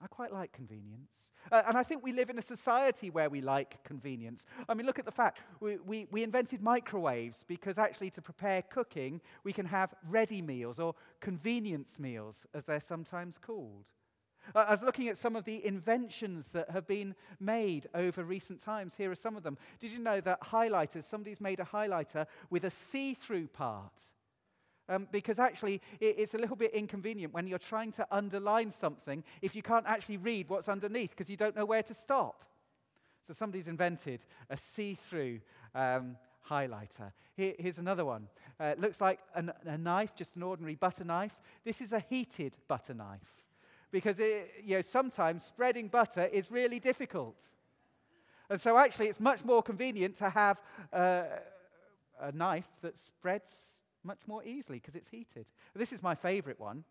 I 0.01 0.07
quite 0.07 0.33
like 0.33 0.51
convenience. 0.51 1.31
Uh, 1.51 1.63
and 1.67 1.77
I 1.77 1.83
think 1.83 2.03
we 2.03 2.11
live 2.11 2.29
in 2.29 2.37
a 2.37 2.41
society 2.41 3.09
where 3.09 3.29
we 3.29 3.41
like 3.41 3.83
convenience. 3.83 4.45
I 4.67 4.73
mean, 4.73 4.85
look 4.85 4.99
at 4.99 5.05
the 5.05 5.11
fact 5.11 5.39
we, 5.61 5.77
we, 5.77 6.07
we, 6.11 6.21
invented 6.21 6.61
microwaves 6.61 7.43
because 7.47 7.77
actually, 7.77 8.09
to 8.11 8.21
prepare 8.21 8.61
cooking, 8.61 9.21
we 9.43 9.53
can 9.53 9.65
have 9.65 9.95
ready 10.07 10.41
meals 10.41 10.79
or 10.79 10.95
convenience 11.21 11.97
meals, 11.97 12.45
as 12.53 12.65
they're 12.65 12.81
sometimes 12.81 13.37
called. 13.37 13.91
Uh, 14.53 14.65
I 14.67 14.71
was 14.71 14.81
looking 14.81 15.07
at 15.07 15.17
some 15.17 15.35
of 15.35 15.45
the 15.45 15.65
inventions 15.65 16.47
that 16.53 16.69
have 16.69 16.87
been 16.87 17.15
made 17.39 17.87
over 17.95 18.23
recent 18.23 18.63
times. 18.63 18.93
Here 18.95 19.09
are 19.09 19.15
some 19.15 19.35
of 19.35 19.43
them. 19.43 19.57
Did 19.79 19.91
you 19.91 19.99
know 19.99 20.21
that 20.21 20.41
highlighters, 20.41 21.05
somebody's 21.05 21.41
made 21.41 21.59
a 21.59 21.63
highlighter 21.63 22.27
with 22.49 22.65
a 22.65 22.71
see 22.71 23.13
through 23.13 23.47
part? 23.47 23.91
Um, 24.87 25.07
because 25.11 25.39
actually, 25.39 25.81
it, 25.99 26.15
it's 26.19 26.35
a 26.35 26.37
little 26.37 26.55
bit 26.55 26.73
inconvenient 26.73 27.33
when 27.33 27.47
you're 27.47 27.57
trying 27.57 27.91
to 27.93 28.05
underline 28.11 28.71
something 28.71 29.23
if 29.41 29.55
you 29.55 29.63
can't 29.63 29.85
actually 29.87 30.17
read 30.17 30.47
what's 30.47 30.69
underneath 30.69 31.11
because 31.11 31.29
you 31.29 31.37
don't 31.37 31.55
know 31.55 31.65
where 31.65 31.83
to 31.83 31.93
stop. 31.93 32.45
So, 33.25 33.33
somebody's 33.33 33.67
invented 33.67 34.23
a 34.51 34.57
see 34.57 34.93
through 34.93 35.39
um, 35.73 36.17
highlighter. 36.47 37.11
Here, 37.35 37.55
here's 37.57 37.79
another 37.79 38.05
one. 38.05 38.27
Uh, 38.61 38.65
it 38.65 38.79
looks 38.79 39.01
like 39.01 39.19
an, 39.33 39.51
a 39.65 39.77
knife, 39.77 40.13
just 40.15 40.35
an 40.35 40.43
ordinary 40.43 40.75
butter 40.75 41.03
knife. 41.03 41.35
This 41.63 41.81
is 41.81 41.91
a 41.91 41.99
heated 41.99 42.55
butter 42.67 42.93
knife 42.93 43.44
because 43.95 44.19
it, 44.19 44.51
you 44.61 44.75
know, 44.75 44.81
sometimes 44.81 45.41
spreading 45.41 45.87
butter 45.87 46.25
is 46.25 46.51
really 46.51 46.81
difficult. 46.81 47.39
And 48.49 48.59
so, 48.59 48.77
actually, 48.77 49.07
it's 49.07 49.21
much 49.21 49.45
more 49.45 49.63
convenient 49.63 50.17
to 50.17 50.29
have 50.29 50.57
uh, 50.91 51.23
a 52.19 52.33
knife 52.33 52.67
that 52.81 52.97
spreads 52.99 53.49
much 54.03 54.19
more 54.27 54.43
easily 54.43 54.79
because 54.79 54.95
it's 54.95 55.07
heated. 55.07 55.45
This 55.73 55.93
is 55.93 56.03
my 56.03 56.13
favorite 56.13 56.59
one 56.59 56.83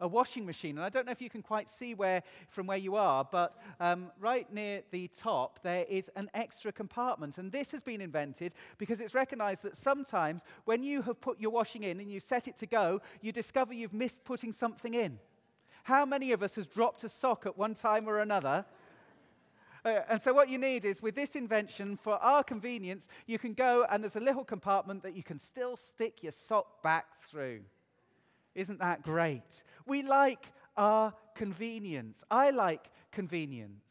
a 0.00 0.08
washing 0.08 0.46
machine. 0.46 0.78
And 0.78 0.84
I 0.84 0.88
don't 0.88 1.04
know 1.04 1.12
if 1.12 1.20
you 1.20 1.28
can 1.28 1.42
quite 1.42 1.68
see 1.68 1.92
where 1.94 2.22
from 2.48 2.66
where 2.66 2.78
you 2.78 2.96
are, 2.96 3.22
but 3.30 3.58
um, 3.80 4.10
right 4.18 4.50
near 4.50 4.82
the 4.92 5.08
top 5.08 5.60
there 5.62 5.84
is 5.90 6.08
an 6.16 6.30
extra 6.34 6.72
compartment. 6.72 7.36
And 7.36 7.52
this 7.52 7.70
has 7.72 7.82
been 7.82 8.00
invented 8.00 8.54
because 8.78 9.00
it's 9.00 9.12
recognized 9.12 9.62
that 9.64 9.76
sometimes 9.76 10.42
when 10.64 10.82
you 10.82 11.02
have 11.02 11.20
put 11.20 11.38
your 11.38 11.50
washing 11.50 11.82
in 11.82 12.00
and 12.00 12.10
you 12.10 12.20
set 12.20 12.48
it 12.48 12.56
to 12.58 12.66
go, 12.66 13.02
you 13.20 13.30
discover 13.30 13.74
you've 13.74 13.92
missed 13.92 14.24
putting 14.24 14.52
something 14.52 14.94
in. 14.94 15.18
How 15.84 16.04
many 16.04 16.32
of 16.32 16.42
us 16.42 16.54
has 16.56 16.66
dropped 16.66 17.04
a 17.04 17.08
sock 17.08 17.46
at 17.46 17.56
one 17.56 17.74
time 17.74 18.08
or 18.08 18.20
another? 18.20 18.64
Uh, 19.84 20.00
and 20.08 20.20
so, 20.20 20.32
what 20.32 20.48
you 20.48 20.58
need 20.58 20.84
is 20.84 21.00
with 21.00 21.14
this 21.14 21.34
invention, 21.34 21.96
for 21.96 22.14
our 22.14 22.44
convenience, 22.44 23.08
you 23.26 23.38
can 23.38 23.54
go 23.54 23.86
and 23.90 24.02
there's 24.02 24.16
a 24.16 24.20
little 24.20 24.44
compartment 24.44 25.02
that 25.02 25.16
you 25.16 25.22
can 25.22 25.38
still 25.38 25.76
stick 25.76 26.22
your 26.22 26.32
sock 26.32 26.82
back 26.82 27.06
through. 27.28 27.60
Isn't 28.54 28.80
that 28.80 29.02
great? 29.02 29.64
We 29.86 30.02
like 30.02 30.46
our 30.76 31.14
convenience. 31.34 32.22
I 32.30 32.50
like 32.50 32.90
convenience. 33.12 33.84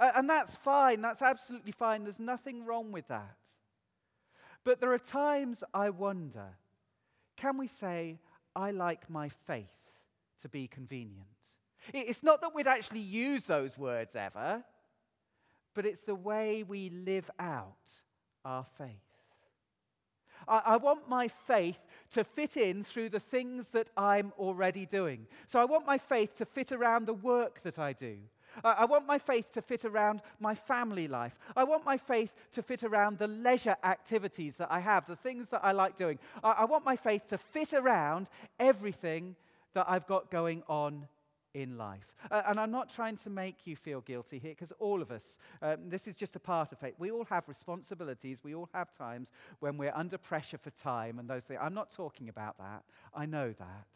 Uh, 0.00 0.10
and 0.16 0.28
that's 0.28 0.56
fine. 0.56 1.02
That's 1.02 1.22
absolutely 1.22 1.72
fine. 1.72 2.04
There's 2.04 2.18
nothing 2.18 2.64
wrong 2.64 2.90
with 2.90 3.06
that. 3.08 3.36
But 4.64 4.80
there 4.80 4.92
are 4.92 4.98
times 4.98 5.62
I 5.72 5.90
wonder 5.90 6.56
can 7.36 7.56
we 7.56 7.68
say, 7.68 8.18
I 8.54 8.70
like 8.70 9.08
my 9.08 9.30
faith? 9.30 9.79
To 10.42 10.48
be 10.48 10.66
convenient. 10.66 11.26
It's 11.92 12.22
not 12.22 12.40
that 12.42 12.54
we'd 12.54 12.66
actually 12.66 13.00
use 13.00 13.44
those 13.44 13.76
words 13.78 14.14
ever, 14.14 14.62
but 15.74 15.86
it's 15.86 16.02
the 16.02 16.14
way 16.14 16.62
we 16.62 16.90
live 16.90 17.30
out 17.38 17.88
our 18.44 18.64
faith. 18.76 18.88
I, 20.46 20.62
I, 20.66 20.76
want 20.76 21.08
my 21.08 21.28
faith 21.28 21.78
to 22.12 22.24
fit 22.24 22.56
in 22.56 22.84
through 22.84 23.10
the 23.10 23.20
things 23.20 23.68
that 23.68 23.88
I'm 23.96 24.32
already 24.38 24.86
doing. 24.86 25.26
So 25.46 25.58
I 25.60 25.64
want 25.64 25.86
my 25.86 25.98
faith 25.98 26.36
to 26.36 26.44
fit 26.44 26.72
around 26.72 27.06
the 27.06 27.14
work 27.14 27.62
that 27.62 27.78
I 27.78 27.92
do. 27.92 28.16
I, 28.64 28.84
want 28.84 29.06
my 29.06 29.18
faith 29.18 29.52
to 29.52 29.62
fit 29.62 29.84
around 29.84 30.22
my 30.40 30.54
family 30.54 31.06
life. 31.06 31.38
I 31.56 31.64
want 31.64 31.84
my 31.84 31.96
faith 31.96 32.32
to 32.54 32.62
fit 32.62 32.82
around 32.82 33.18
the 33.18 33.28
leisure 33.28 33.76
activities 33.84 34.56
that 34.56 34.72
I 34.72 34.80
have, 34.80 35.06
the 35.06 35.14
things 35.14 35.48
that 35.50 35.60
I 35.62 35.72
like 35.72 35.96
doing. 35.96 36.18
I 36.42 36.64
want 36.64 36.84
my 36.84 36.96
faith 36.96 37.28
to 37.28 37.38
fit 37.38 37.72
around 37.72 38.28
everything 38.58 39.36
that 39.74 39.86
I've 39.88 40.06
got 40.06 40.30
going 40.30 40.62
on 40.68 41.06
in 41.52 41.76
life. 41.76 42.14
Uh, 42.30 42.42
and 42.46 42.60
I'm 42.60 42.70
not 42.70 42.94
trying 42.94 43.16
to 43.18 43.30
make 43.30 43.66
you 43.66 43.74
feel 43.74 44.00
guilty 44.02 44.38
here, 44.38 44.52
because 44.52 44.72
all 44.78 45.02
of 45.02 45.10
us, 45.10 45.36
um, 45.62 45.88
this 45.88 46.06
is 46.06 46.14
just 46.14 46.36
a 46.36 46.40
part 46.40 46.70
of 46.70 46.78
faith. 46.78 46.94
We 46.98 47.10
all 47.10 47.24
have 47.24 47.48
responsibilities. 47.48 48.44
We 48.44 48.54
all 48.54 48.68
have 48.72 48.96
times 48.96 49.32
when 49.58 49.76
we're 49.76 49.92
under 49.94 50.18
pressure 50.18 50.58
for 50.58 50.70
time 50.70 51.18
and 51.18 51.28
those 51.28 51.44
things. 51.44 51.60
I'm 51.60 51.74
not 51.74 51.90
talking 51.90 52.28
about 52.28 52.56
that. 52.58 52.84
I 53.14 53.26
know 53.26 53.52
that. 53.58 53.86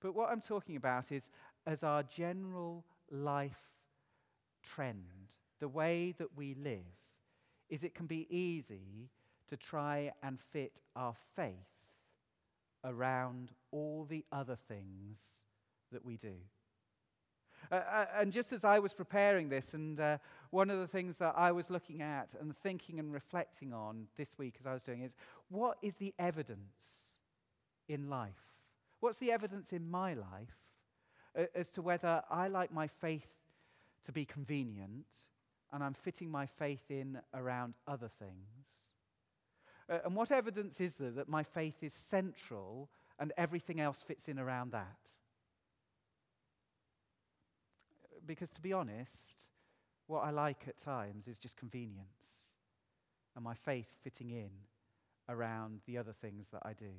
But 0.00 0.14
what 0.14 0.30
I'm 0.30 0.40
talking 0.40 0.76
about 0.76 1.12
is 1.12 1.28
as 1.66 1.84
our 1.84 2.02
general 2.02 2.84
life 3.10 3.70
trend, 4.64 5.34
the 5.60 5.68
way 5.68 6.14
that 6.18 6.36
we 6.36 6.54
live, 6.54 6.80
is 7.68 7.84
it 7.84 7.94
can 7.94 8.06
be 8.06 8.26
easy 8.28 9.08
to 9.48 9.56
try 9.56 10.12
and 10.22 10.38
fit 10.52 10.80
our 10.96 11.14
faith 11.36 11.54
around 12.84 13.52
all 13.70 14.06
the 14.08 14.24
other 14.32 14.56
things 14.68 15.18
that 15.92 16.04
we 16.04 16.16
do. 16.16 16.34
Uh, 17.70 17.76
uh, 17.76 18.06
and 18.18 18.32
just 18.32 18.52
as 18.52 18.64
I 18.64 18.78
was 18.78 18.92
preparing 18.92 19.48
this, 19.48 19.66
and 19.72 19.98
uh, 20.00 20.18
one 20.50 20.68
of 20.68 20.78
the 20.78 20.86
things 20.86 21.16
that 21.18 21.34
I 21.36 21.52
was 21.52 21.70
looking 21.70 22.02
at 22.02 22.34
and 22.40 22.56
thinking 22.56 22.98
and 22.98 23.12
reflecting 23.12 23.72
on 23.72 24.06
this 24.16 24.36
week 24.36 24.56
as 24.60 24.66
I 24.66 24.72
was 24.72 24.82
doing 24.82 25.02
is 25.02 25.12
what 25.48 25.78
is 25.80 25.96
the 25.96 26.12
evidence 26.18 27.18
in 27.88 28.10
life? 28.10 28.32
What's 29.00 29.18
the 29.18 29.32
evidence 29.32 29.72
in 29.72 29.90
my 29.90 30.14
life 30.14 30.58
uh, 31.38 31.44
as 31.54 31.70
to 31.72 31.82
whether 31.82 32.22
I 32.30 32.48
like 32.48 32.72
my 32.72 32.88
faith 32.88 33.28
to 34.06 34.12
be 34.12 34.24
convenient 34.24 35.06
and 35.72 35.82
I'm 35.82 35.94
fitting 35.94 36.30
my 36.30 36.46
faith 36.46 36.90
in 36.90 37.18
around 37.32 37.74
other 37.86 38.10
things? 38.18 38.81
Uh, 39.92 39.98
and 40.06 40.16
what 40.16 40.30
evidence 40.30 40.80
is 40.80 40.94
there 40.98 41.10
that 41.10 41.28
my 41.28 41.42
faith 41.42 41.82
is 41.82 41.92
central 41.92 42.88
and 43.18 43.32
everything 43.36 43.78
else 43.78 44.02
fits 44.02 44.26
in 44.26 44.38
around 44.38 44.72
that? 44.72 44.96
Because 48.24 48.50
to 48.50 48.60
be 48.60 48.72
honest, 48.72 49.44
what 50.06 50.20
I 50.20 50.30
like 50.30 50.64
at 50.66 50.80
times 50.80 51.28
is 51.28 51.38
just 51.38 51.56
convenience 51.56 52.06
and 53.36 53.44
my 53.44 53.54
faith 53.54 53.88
fitting 54.02 54.30
in 54.30 54.50
around 55.28 55.80
the 55.86 55.98
other 55.98 56.12
things 56.12 56.46
that 56.52 56.62
I 56.64 56.72
do 56.72 56.92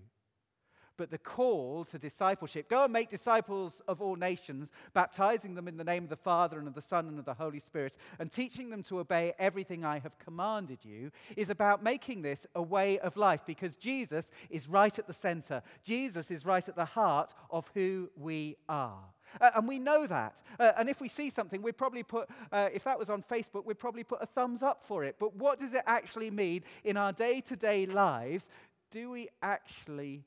but 0.98 1.12
the 1.12 1.18
call 1.18 1.86
to 1.86 1.98
discipleship 1.98 2.70
go 2.70 2.84
and 2.84 2.94
make 2.94 3.10
disciples 3.10 3.82
of 3.88 4.02
all 4.02 4.16
nations, 4.16 4.72
baptizing 4.94 5.56
them 5.56 5.68
in 5.68 5.78
the 5.78 5.84
name 5.84 6.04
of 6.04 6.10
the 6.10 6.16
Father 6.16 6.60
and 6.60 6.68
of 6.68 6.74
the 6.74 6.82
Son 6.82 7.08
and 7.08 7.20
of 7.20 7.26
the 7.26 7.34
Holy 7.34 7.60
Spirit, 7.60 7.96
and 8.20 8.32
teaching 8.32 8.70
them 8.70 8.84
to 8.84 9.00
obey 9.00 9.34
everything 9.40 9.84
I 9.84 10.00
have 10.00 10.18
commanded 10.20 10.80
you, 10.84 11.12
is 11.36 11.50
about 11.50 11.84
making 11.84 12.22
this 12.22 12.46
a 12.56 12.62
way 12.62 13.00
of 13.00 13.18
life 13.18 13.42
because 13.46 13.76
Jesus 13.76 14.30
is 14.50 14.68
right 14.68 14.98
at 14.98 15.08
the 15.08 15.14
center. 15.14 15.62
Jesus 15.84 16.32
is 16.32 16.46
right 16.46 16.68
at 16.68 16.76
the 16.76 16.86
heart 16.86 17.34
of 17.50 17.70
who 17.74 18.10
we 18.16 18.58
are. 18.70 19.04
Uh, 19.42 19.52
and 19.56 19.68
we 19.68 19.80
know 19.80 20.06
that. 20.08 20.42
Uh, 20.60 20.72
and 20.78 20.90
if 20.90 21.02
we 21.02 21.10
see 21.10 21.30
something, 21.30 21.62
we'd 21.62 21.78
probably 21.78 22.04
put, 22.04 22.30
uh, 22.52 22.70
if 22.74 22.84
that 22.84 23.00
was 23.00 23.10
on 23.10 23.24
Facebook, 23.24 23.66
we'd 23.66 23.80
probably 23.80 24.04
put 24.04 24.22
a 24.22 24.26
thumbs 24.26 24.62
up 24.62 24.84
for 24.86 25.04
it. 25.04 25.16
But 25.20 25.36
what 25.36 25.60
does 25.60 25.74
it 25.74 25.84
actually 25.86 26.30
mean 26.30 26.64
in 26.84 26.98
our 26.98 27.12
day 27.12 27.42
to 27.42 27.56
day 27.56 27.86
lives? 27.86 28.50
Do 28.92 29.10
we 29.10 29.30
actually 29.42 30.24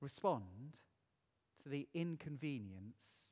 respond 0.00 0.76
to 1.62 1.68
the 1.68 1.86
inconvenience 1.94 3.28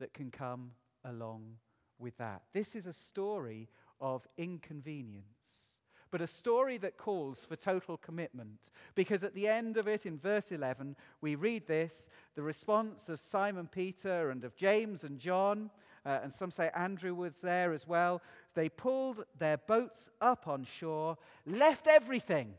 that 0.00 0.12
can 0.14 0.30
come 0.30 0.72
along 1.04 1.56
with 1.98 2.16
that. 2.18 2.42
This 2.52 2.74
is 2.74 2.86
a 2.86 2.92
story 2.92 3.68
of 4.00 4.26
inconvenience, 4.36 5.74
but 6.10 6.20
a 6.20 6.26
story 6.26 6.78
that 6.78 6.96
calls 6.96 7.44
for 7.44 7.56
total 7.56 7.96
commitment. 7.96 8.70
Because 8.94 9.24
at 9.24 9.34
the 9.34 9.48
end 9.48 9.76
of 9.76 9.88
it, 9.88 10.06
in 10.06 10.18
verse 10.18 10.52
11, 10.52 10.96
we 11.20 11.34
read 11.34 11.66
this 11.66 12.08
the 12.34 12.42
response 12.42 13.08
of 13.08 13.18
Simon 13.18 13.66
Peter 13.66 14.30
and 14.30 14.44
of 14.44 14.56
James 14.56 15.04
and 15.04 15.18
John. 15.18 15.70
uh, 16.06 16.20
and 16.22 16.32
some 16.32 16.50
say 16.50 16.70
Andrew 16.74 17.14
was 17.14 17.40
there 17.40 17.72
as 17.72 17.86
well. 17.86 18.22
They 18.54 18.68
pulled 18.68 19.24
their 19.38 19.58
boats 19.58 20.08
up 20.20 20.46
on 20.46 20.64
shore, 20.64 21.18
left 21.44 21.86
everything, 21.86 22.54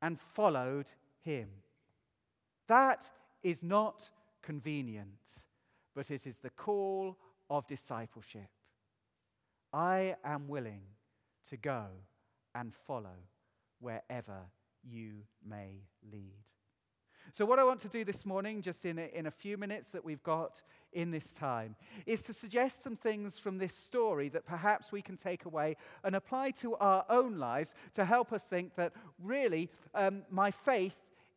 and 0.00 0.18
followed 0.34 0.86
him. 1.20 1.48
That 2.68 3.04
is 3.42 3.62
not 3.62 4.08
convenient, 4.42 5.08
but 5.94 6.10
it 6.10 6.26
is 6.26 6.38
the 6.38 6.50
call 6.50 7.16
of 7.48 7.66
discipleship. 7.66 8.48
I 9.72 10.16
am 10.24 10.48
willing 10.48 10.82
to 11.50 11.56
go 11.56 11.86
and 12.54 12.72
follow 12.86 13.18
wherever 13.80 14.40
you 14.82 15.22
may 15.46 15.82
lead. 16.10 16.46
So, 17.32 17.44
what 17.44 17.58
I 17.58 17.64
want 17.64 17.80
to 17.80 17.88
do 17.88 18.04
this 18.04 18.24
morning, 18.24 18.62
just 18.62 18.84
in 18.84 18.98
a, 18.98 19.10
in 19.12 19.26
a 19.26 19.30
few 19.30 19.58
minutes 19.58 19.88
that 19.88 20.04
we've 20.04 20.22
got 20.22 20.62
in 20.92 21.10
this 21.10 21.32
time, 21.32 21.74
is 22.06 22.22
to 22.22 22.32
suggest 22.32 22.82
some 22.82 22.96
things 22.96 23.36
from 23.38 23.58
this 23.58 23.74
story 23.74 24.28
that 24.30 24.46
perhaps 24.46 24.92
we 24.92 25.02
can 25.02 25.16
take 25.16 25.44
away 25.44 25.76
and 26.04 26.14
apply 26.14 26.52
to 26.52 26.76
our 26.76 27.04
own 27.10 27.36
lives 27.36 27.74
to 27.94 28.04
help 28.04 28.32
us 28.32 28.44
think 28.44 28.74
that 28.76 28.92
really 29.22 29.68
um, 29.94 30.22
my 30.30 30.50
faith 30.50 30.94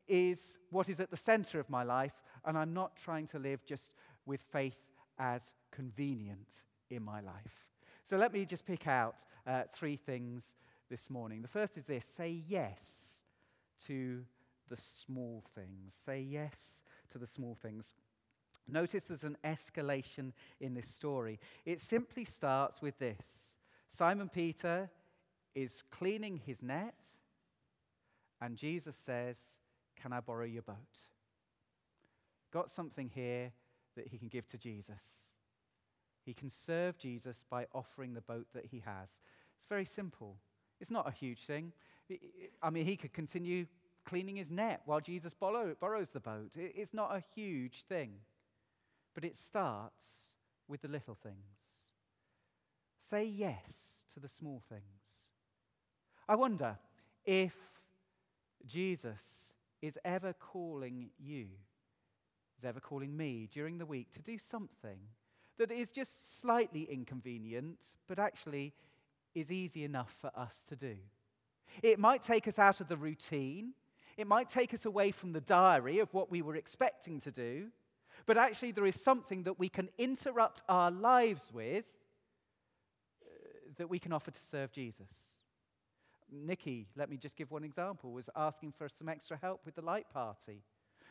is 0.09 0.39
what 0.71 0.89
is 0.89 0.99
at 0.99 1.11
the 1.11 1.17
center 1.17 1.59
of 1.59 1.69
my 1.69 1.83
life, 1.83 2.13
and 2.45 2.57
I'm 2.57 2.73
not 2.73 2.95
trying 2.95 3.27
to 3.27 3.39
live 3.39 3.65
just 3.65 3.91
with 4.25 4.41
faith 4.51 4.77
as 5.17 5.53
convenient 5.71 6.47
in 6.89 7.03
my 7.03 7.21
life. 7.21 7.67
So, 8.09 8.17
let 8.17 8.33
me 8.33 8.45
just 8.45 8.65
pick 8.65 8.87
out 8.87 9.17
uh, 9.45 9.63
three 9.73 9.95
things 9.95 10.43
this 10.89 11.09
morning. 11.09 11.41
The 11.41 11.47
first 11.47 11.77
is 11.77 11.85
this 11.85 12.05
say 12.17 12.41
yes 12.47 12.81
to 13.85 14.23
the 14.69 14.75
small 14.75 15.43
things. 15.55 15.93
Say 16.05 16.21
yes 16.21 16.81
to 17.11 17.17
the 17.17 17.27
small 17.27 17.57
things. 17.61 17.93
Notice 18.67 19.03
there's 19.03 19.23
an 19.23 19.37
escalation 19.43 20.31
in 20.59 20.73
this 20.73 20.89
story. 20.89 21.39
It 21.65 21.81
simply 21.81 22.25
starts 22.25 22.81
with 22.81 22.97
this 22.99 23.25
Simon 23.97 24.29
Peter 24.29 24.89
is 25.55 25.83
cleaning 25.91 26.37
his 26.45 26.61
net, 26.61 26.95
and 28.41 28.55
Jesus 28.55 28.95
says, 29.05 29.37
Can 30.01 30.13
I 30.13 30.19
borrow 30.19 30.45
your 30.45 30.61
boat? 30.61 30.75
Got 32.51 32.69
something 32.69 33.11
here 33.13 33.51
that 33.95 34.07
he 34.07 34.17
can 34.17 34.27
give 34.27 34.47
to 34.47 34.57
Jesus. 34.57 34.95
He 36.25 36.33
can 36.33 36.49
serve 36.49 36.97
Jesus 36.97 37.43
by 37.49 37.67
offering 37.73 38.13
the 38.13 38.21
boat 38.21 38.47
that 38.53 38.65
he 38.65 38.81
has. 38.85 39.09
It's 39.55 39.65
very 39.67 39.85
simple. 39.85 40.37
It's 40.79 40.91
not 40.91 41.07
a 41.07 41.11
huge 41.11 41.45
thing. 41.45 41.73
I 42.61 42.69
mean, 42.69 42.85
he 42.85 42.95
could 42.95 43.13
continue 43.13 43.65
cleaning 44.05 44.37
his 44.37 44.49
net 44.49 44.81
while 44.85 44.99
Jesus 44.99 45.33
borrow, 45.33 45.75
borrows 45.79 46.09
the 46.09 46.19
boat. 46.19 46.51
It's 46.55 46.93
not 46.93 47.15
a 47.15 47.23
huge 47.35 47.83
thing, 47.87 48.13
but 49.13 49.23
it 49.23 49.37
starts 49.37 50.33
with 50.67 50.81
the 50.81 50.87
little 50.87 51.15
things. 51.15 51.35
Say 53.09 53.25
yes 53.25 54.05
to 54.13 54.19
the 54.19 54.27
small 54.27 54.61
things. 54.69 54.81
I 56.27 56.35
wonder 56.35 56.77
if 57.25 57.53
Jesus 58.65 59.21
is 59.81 59.97
ever 60.03 60.33
calling 60.33 61.09
you, 61.17 61.47
is 62.57 62.65
ever 62.65 62.79
calling 62.79 63.15
me 63.15 63.47
during 63.51 63.77
the 63.77 63.85
week 63.85 64.11
to 64.13 64.21
do 64.21 64.37
something 64.37 64.99
that 65.57 65.71
is 65.71 65.91
just 65.91 66.39
slightly 66.41 66.83
inconvenient, 66.83 67.79
but 68.07 68.19
actually 68.19 68.73
is 69.35 69.51
easy 69.51 69.83
enough 69.83 70.15
for 70.19 70.31
us 70.35 70.63
to 70.67 70.75
do. 70.75 70.95
It 71.83 71.99
might 71.99 72.23
take 72.23 72.47
us 72.47 72.57
out 72.57 72.81
of 72.81 72.87
the 72.87 72.97
routine. 72.97 73.73
It 74.17 74.27
might 74.27 74.49
take 74.49 74.73
us 74.73 74.85
away 74.85 75.11
from 75.11 75.33
the 75.33 75.41
diary 75.41 75.99
of 75.99 76.13
what 76.13 76.31
we 76.31 76.41
were 76.41 76.55
expecting 76.55 77.21
to 77.21 77.31
do, 77.31 77.69
but 78.25 78.37
actually, 78.37 78.71
there 78.71 78.85
is 78.85 79.01
something 79.01 79.43
that 79.43 79.57
we 79.57 79.69
can 79.69 79.89
interrupt 79.97 80.61
our 80.69 80.91
lives 80.91 81.51
with 81.53 81.85
uh, 83.25 83.29
that 83.77 83.89
we 83.89 83.99
can 83.99 84.13
offer 84.13 84.31
to 84.31 84.39
serve 84.39 84.71
Jesus. 84.71 85.07
Nikki, 86.31 86.87
let 86.95 87.09
me 87.09 87.17
just 87.17 87.35
give 87.35 87.51
one 87.51 87.63
example, 87.63 88.11
was 88.11 88.29
asking 88.35 88.73
for 88.73 88.87
some 88.89 89.09
extra 89.09 89.37
help 89.37 89.65
with 89.65 89.75
the 89.75 89.81
light 89.81 90.09
party. 90.13 90.63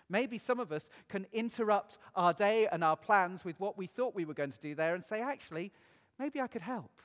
Maybe 0.09 0.39
some 0.39 0.59
of 0.59 0.73
us 0.73 0.89
can 1.09 1.27
interrupt 1.33 1.99
our 2.15 2.33
day 2.33 2.67
and 2.71 2.83
our 2.83 2.97
plans 2.97 3.45
with 3.45 3.59
what 3.61 3.77
we 3.77 3.87
thought 3.87 4.15
we 4.15 4.25
were 4.25 4.35
going 4.35 4.53
to 4.53 4.61
do 4.61 4.75
there 4.75 4.95
and 4.95 5.05
say, 5.05 5.21
actually, 5.21 5.71
maybe 6.19 6.41
I 6.41 6.47
could 6.47 6.63
help. 6.63 7.03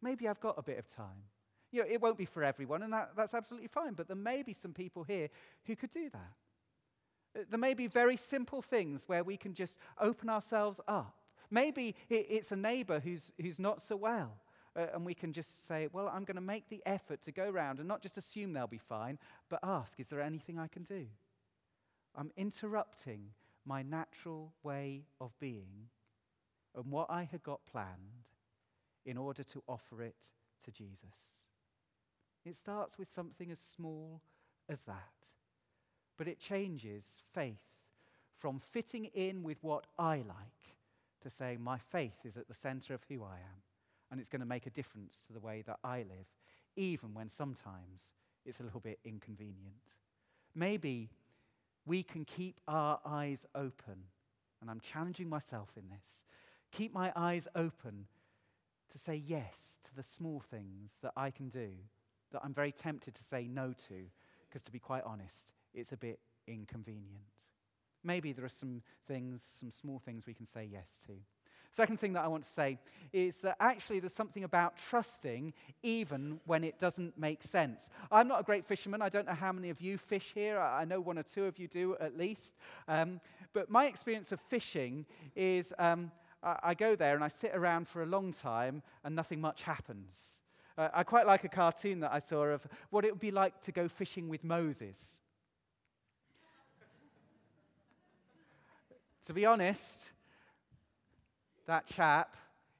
Maybe 0.00 0.28
I've 0.28 0.40
got 0.40 0.54
a 0.56 0.62
bit 0.62 0.78
of 0.78 0.86
time. 0.86 1.24
You 1.72 1.82
know, 1.82 1.88
it 1.90 2.00
won't 2.00 2.16
be 2.16 2.24
for 2.24 2.44
everyone, 2.44 2.82
and 2.82 2.92
that, 2.92 3.10
that's 3.16 3.34
absolutely 3.34 3.68
fine, 3.68 3.94
but 3.94 4.06
there 4.06 4.16
may 4.16 4.42
be 4.42 4.52
some 4.52 4.72
people 4.72 5.02
here 5.02 5.28
who 5.64 5.74
could 5.74 5.90
do 5.90 6.08
that. 6.10 7.40
Uh, 7.40 7.44
there 7.50 7.58
may 7.58 7.74
be 7.74 7.88
very 7.88 8.16
simple 8.16 8.62
things 8.62 9.02
where 9.06 9.24
we 9.24 9.36
can 9.36 9.52
just 9.52 9.76
open 10.00 10.28
ourselves 10.28 10.80
up. 10.86 11.16
Maybe 11.50 11.94
it's 12.08 12.50
a 12.50 12.56
neighbor 12.56 13.00
who's, 13.00 13.32
who's 13.40 13.58
not 13.58 13.80
so 13.80 13.96
well, 13.96 14.32
uh, 14.76 14.86
and 14.94 15.04
we 15.04 15.14
can 15.14 15.32
just 15.32 15.66
say, 15.66 15.88
Well, 15.92 16.08
I'm 16.12 16.24
going 16.24 16.36
to 16.36 16.40
make 16.40 16.68
the 16.68 16.82
effort 16.86 17.22
to 17.22 17.32
go 17.32 17.48
around 17.48 17.78
and 17.78 17.88
not 17.88 18.02
just 18.02 18.16
assume 18.16 18.52
they'll 18.52 18.66
be 18.66 18.78
fine, 18.78 19.18
but 19.48 19.60
ask, 19.62 19.98
Is 19.98 20.08
there 20.08 20.20
anything 20.20 20.58
I 20.58 20.68
can 20.68 20.82
do? 20.82 21.06
I'm 22.14 22.30
interrupting 22.36 23.30
my 23.64 23.82
natural 23.82 24.52
way 24.62 25.04
of 25.20 25.38
being 25.38 25.88
and 26.74 26.90
what 26.90 27.10
I 27.10 27.24
had 27.24 27.42
got 27.42 27.66
planned 27.66 28.24
in 29.04 29.16
order 29.16 29.42
to 29.42 29.62
offer 29.68 30.02
it 30.02 30.30
to 30.64 30.70
Jesus. 30.70 31.34
It 32.44 32.56
starts 32.56 32.98
with 32.98 33.12
something 33.12 33.50
as 33.50 33.58
small 33.58 34.20
as 34.68 34.80
that. 34.82 35.12
But 36.16 36.28
it 36.28 36.38
changes 36.38 37.04
faith 37.34 37.58
from 38.38 38.60
fitting 38.60 39.06
in 39.06 39.42
with 39.42 39.58
what 39.62 39.86
I 39.98 40.16
like 40.16 40.76
to 41.22 41.30
saying, 41.30 41.60
my 41.60 41.78
faith 41.78 42.24
is 42.24 42.36
at 42.36 42.48
the 42.48 42.54
center 42.54 42.94
of 42.94 43.00
who 43.08 43.24
I 43.24 43.36
am. 43.36 43.65
And 44.10 44.20
it's 44.20 44.28
going 44.28 44.40
to 44.40 44.46
make 44.46 44.66
a 44.66 44.70
difference 44.70 45.22
to 45.26 45.32
the 45.32 45.40
way 45.40 45.62
that 45.66 45.78
I 45.82 45.98
live, 45.98 46.26
even 46.76 47.12
when 47.12 47.28
sometimes 47.28 48.12
it's 48.44 48.60
a 48.60 48.62
little 48.62 48.80
bit 48.80 49.00
inconvenient. 49.04 49.74
Maybe 50.54 51.10
we 51.84 52.02
can 52.02 52.24
keep 52.24 52.60
our 52.68 53.00
eyes 53.04 53.46
open, 53.54 54.04
and 54.60 54.70
I'm 54.70 54.80
challenging 54.80 55.28
myself 55.28 55.70
in 55.76 55.88
this. 55.88 56.24
Keep 56.72 56.92
my 56.92 57.12
eyes 57.16 57.48
open 57.54 58.06
to 58.92 58.98
say 58.98 59.16
yes 59.26 59.54
to 59.84 59.94
the 59.94 60.02
small 60.02 60.40
things 60.40 60.92
that 61.02 61.12
I 61.16 61.30
can 61.30 61.48
do 61.48 61.70
that 62.32 62.42
I'm 62.44 62.54
very 62.54 62.72
tempted 62.72 63.14
to 63.14 63.24
say 63.24 63.46
no 63.46 63.72
to, 63.88 64.04
because 64.48 64.62
to 64.62 64.72
be 64.72 64.78
quite 64.78 65.04
honest, 65.04 65.52
it's 65.74 65.92
a 65.92 65.96
bit 65.96 66.20
inconvenient. 66.46 67.22
Maybe 68.02 68.32
there 68.32 68.44
are 68.44 68.48
some 68.48 68.82
things, 69.06 69.42
some 69.42 69.70
small 69.70 69.98
things 69.98 70.26
we 70.26 70.34
can 70.34 70.46
say 70.46 70.68
yes 70.70 70.88
to. 71.06 71.12
Second 71.76 72.00
thing 72.00 72.14
that 72.14 72.24
I 72.24 72.28
want 72.28 72.44
to 72.44 72.50
say 72.50 72.78
is 73.12 73.36
that 73.42 73.56
actually 73.60 74.00
there's 74.00 74.14
something 74.14 74.44
about 74.44 74.78
trusting 74.78 75.52
even 75.82 76.40
when 76.46 76.64
it 76.64 76.78
doesn't 76.78 77.18
make 77.18 77.42
sense. 77.42 77.80
I'm 78.10 78.28
not 78.28 78.40
a 78.40 78.42
great 78.42 78.64
fisherman. 78.64 79.02
I 79.02 79.10
don't 79.10 79.26
know 79.26 79.34
how 79.34 79.52
many 79.52 79.68
of 79.68 79.80
you 79.80 79.98
fish 79.98 80.32
here. 80.34 80.58
I 80.58 80.86
know 80.86 81.00
one 81.00 81.18
or 81.18 81.22
two 81.22 81.44
of 81.44 81.58
you 81.58 81.68
do 81.68 81.94
at 82.00 82.16
least. 82.16 82.54
Um, 82.88 83.20
but 83.52 83.70
my 83.70 83.86
experience 83.86 84.32
of 84.32 84.40
fishing 84.40 85.04
is 85.34 85.72
um, 85.78 86.10
I, 86.42 86.56
I 86.62 86.74
go 86.74 86.96
there 86.96 87.14
and 87.14 87.22
I 87.22 87.28
sit 87.28 87.52
around 87.54 87.88
for 87.88 88.02
a 88.02 88.06
long 88.06 88.32
time 88.32 88.82
and 89.04 89.14
nothing 89.14 89.40
much 89.40 89.62
happens. 89.62 90.16
Uh, 90.78 90.88
I 90.94 91.02
quite 91.02 91.26
like 91.26 91.44
a 91.44 91.48
cartoon 91.48 92.00
that 92.00 92.12
I 92.12 92.20
saw 92.20 92.44
of 92.44 92.66
what 92.88 93.04
it 93.04 93.12
would 93.12 93.20
be 93.20 93.30
like 93.30 93.60
to 93.62 93.72
go 93.72 93.86
fishing 93.86 94.28
with 94.30 94.44
Moses. 94.44 94.96
to 99.26 99.34
be 99.34 99.44
honest, 99.44 100.12
that 101.66 101.86
chap 101.86 102.36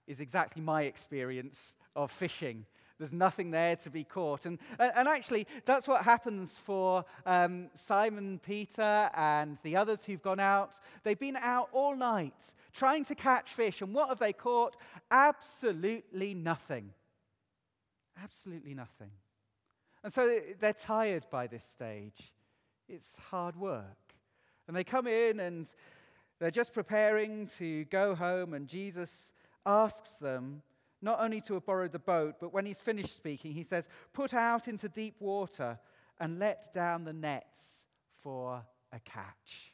is 0.07 0.21
exactly 0.21 0.63
my 0.63 0.83
experience 0.83 1.75
of 1.95 2.11
fishing. 2.11 2.67
There's 2.99 3.13
nothing 3.13 3.51
there 3.51 3.77
to 3.77 3.91
be 3.91 4.05
caught. 4.05 4.47
And, 4.47 4.59
and 4.79 5.07
actually, 5.07 5.47
that's 5.67 5.87
what 5.87 6.03
happens 6.03 6.53
for 6.65 7.05
um, 7.27 7.69
Simon 7.87 8.41
Peter 8.45 9.11
and 9.15 9.59
the 9.63 9.77
others 9.77 10.01
who've 10.07 10.23
gone 10.23 10.41
out. 10.41 10.75
They've 11.05 11.19
been 11.19 11.37
out 11.37 11.69
all 11.73 11.95
night 11.95 12.35
trying 12.73 13.05
to 13.07 13.15
catch 13.15 13.53
fish. 13.53 13.83
And 13.83 13.93
what 13.93 14.09
have 14.09 14.19
they 14.19 14.33
caught? 14.33 14.77
Absolutely 15.11 16.33
nothing. 16.35 16.93
Absolutely 18.23 18.75
nothing. 18.75 19.11
And 20.03 20.13
so 20.13 20.41
they're 20.59 20.73
tired 20.73 21.27
by 21.31 21.49
this 21.49 21.65
stage. 21.65 22.33
It's 22.89 23.09
hard 23.31 23.57
work. 23.57 23.85
And 24.69 24.77
they 24.77 24.85
come 24.85 25.07
in 25.07 25.41
and 25.41 25.67
they're 26.39 26.51
just 26.51 26.73
preparing 26.73 27.49
to 27.59 27.85
go 27.87 28.15
home, 28.15 28.55
and 28.55 28.69
Jesus 28.69 29.11
asks 29.65 30.17
them 30.17 30.63
not 31.03 31.21
only 31.21 31.41
to 31.43 31.55
have 31.55 31.67
borrowed 31.67 31.93
the 31.93 31.99
boat, 31.99 32.37
but 32.41 32.53
when 32.53 32.67
he's 32.67 32.81
finished 32.81 33.15
speaking, 33.15 33.53
he 33.53 33.63
says, 33.63 33.85
Put 34.13 34.35
out 34.35 34.69
into 34.69 34.89
deep 34.89 35.17
water 35.21 35.79
and 36.19 36.39
let 36.39 36.73
down 36.73 37.05
the 37.05 37.13
nets 37.13 37.85
for 38.23 38.63
a 38.93 39.01
catch. 39.01 39.73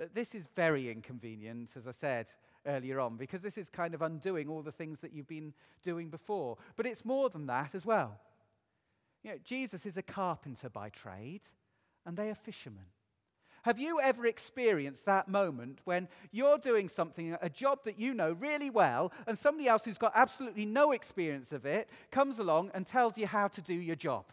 Uh, 0.00 0.06
this 0.12 0.34
is 0.34 0.44
very 0.56 0.90
inconvenient, 0.90 1.70
as 1.76 1.86
I 1.86 1.92
said 1.92 2.26
earlier 2.66 3.00
on, 3.00 3.16
because 3.16 3.40
this 3.40 3.56
is 3.56 3.68
kind 3.70 3.94
of 3.94 4.02
undoing 4.02 4.48
all 4.48 4.62
the 4.62 4.72
things 4.72 5.00
that 5.00 5.12
you've 5.12 5.28
been 5.28 5.54
doing 5.82 6.10
before. 6.10 6.58
But 6.76 6.86
it's 6.86 7.04
more 7.04 7.30
than 7.30 7.46
that 7.46 7.74
as 7.74 7.86
well. 7.86 8.18
You 9.22 9.32
know, 9.32 9.38
Jesus 9.44 9.86
is 9.86 9.96
a 9.96 10.02
carpenter 10.02 10.68
by 10.68 10.88
trade, 10.90 11.42
and 12.04 12.16
they 12.16 12.30
are 12.30 12.34
fishermen. 12.34 12.86
Have 13.62 13.78
you 13.78 14.00
ever 14.00 14.26
experienced 14.26 15.04
that 15.04 15.28
moment 15.28 15.80
when 15.84 16.08
you're 16.32 16.58
doing 16.58 16.88
something, 16.88 17.36
a 17.42 17.50
job 17.50 17.80
that 17.84 17.98
you 17.98 18.14
know 18.14 18.32
really 18.32 18.70
well, 18.70 19.12
and 19.26 19.38
somebody 19.38 19.68
else 19.68 19.84
who's 19.84 19.98
got 19.98 20.12
absolutely 20.14 20.64
no 20.64 20.92
experience 20.92 21.52
of 21.52 21.66
it 21.66 21.88
comes 22.10 22.38
along 22.38 22.70
and 22.74 22.86
tells 22.86 23.18
you 23.18 23.26
how 23.26 23.48
to 23.48 23.60
do 23.60 23.74
your 23.74 23.96
job? 23.96 24.24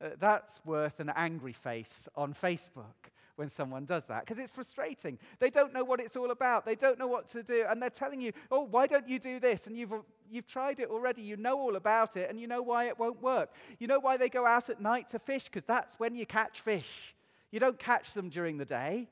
Uh, 0.00 0.10
that's 0.20 0.60
worth 0.64 1.00
an 1.00 1.10
angry 1.16 1.52
face 1.52 2.08
on 2.14 2.32
Facebook 2.32 3.10
when 3.34 3.48
someone 3.48 3.84
does 3.84 4.04
that 4.04 4.20
because 4.20 4.38
it's 4.38 4.52
frustrating. 4.52 5.18
They 5.40 5.50
don't 5.50 5.72
know 5.72 5.84
what 5.84 6.00
it's 6.00 6.16
all 6.16 6.30
about, 6.30 6.64
they 6.64 6.76
don't 6.76 6.98
know 6.98 7.08
what 7.08 7.30
to 7.32 7.42
do, 7.42 7.64
and 7.68 7.82
they're 7.82 7.90
telling 7.90 8.20
you, 8.20 8.32
oh, 8.50 8.62
why 8.62 8.86
don't 8.86 9.08
you 9.08 9.18
do 9.18 9.40
this? 9.40 9.66
And 9.66 9.76
you've, 9.76 9.92
you've 10.30 10.46
tried 10.46 10.78
it 10.78 10.88
already, 10.88 11.22
you 11.22 11.36
know 11.36 11.58
all 11.58 11.74
about 11.76 12.16
it, 12.16 12.30
and 12.30 12.40
you 12.40 12.46
know 12.46 12.62
why 12.62 12.86
it 12.86 12.98
won't 12.98 13.20
work. 13.20 13.50
You 13.78 13.88
know 13.88 13.98
why 13.98 14.16
they 14.16 14.28
go 14.28 14.46
out 14.46 14.70
at 14.70 14.80
night 14.80 15.08
to 15.10 15.18
fish 15.18 15.44
because 15.44 15.64
that's 15.64 15.94
when 16.00 16.14
you 16.14 16.26
catch 16.26 16.60
fish. 16.60 17.14
You 17.50 17.60
don't 17.60 17.78
catch 17.78 18.12
them 18.12 18.28
during 18.28 18.58
the 18.58 18.64
day. 18.64 19.08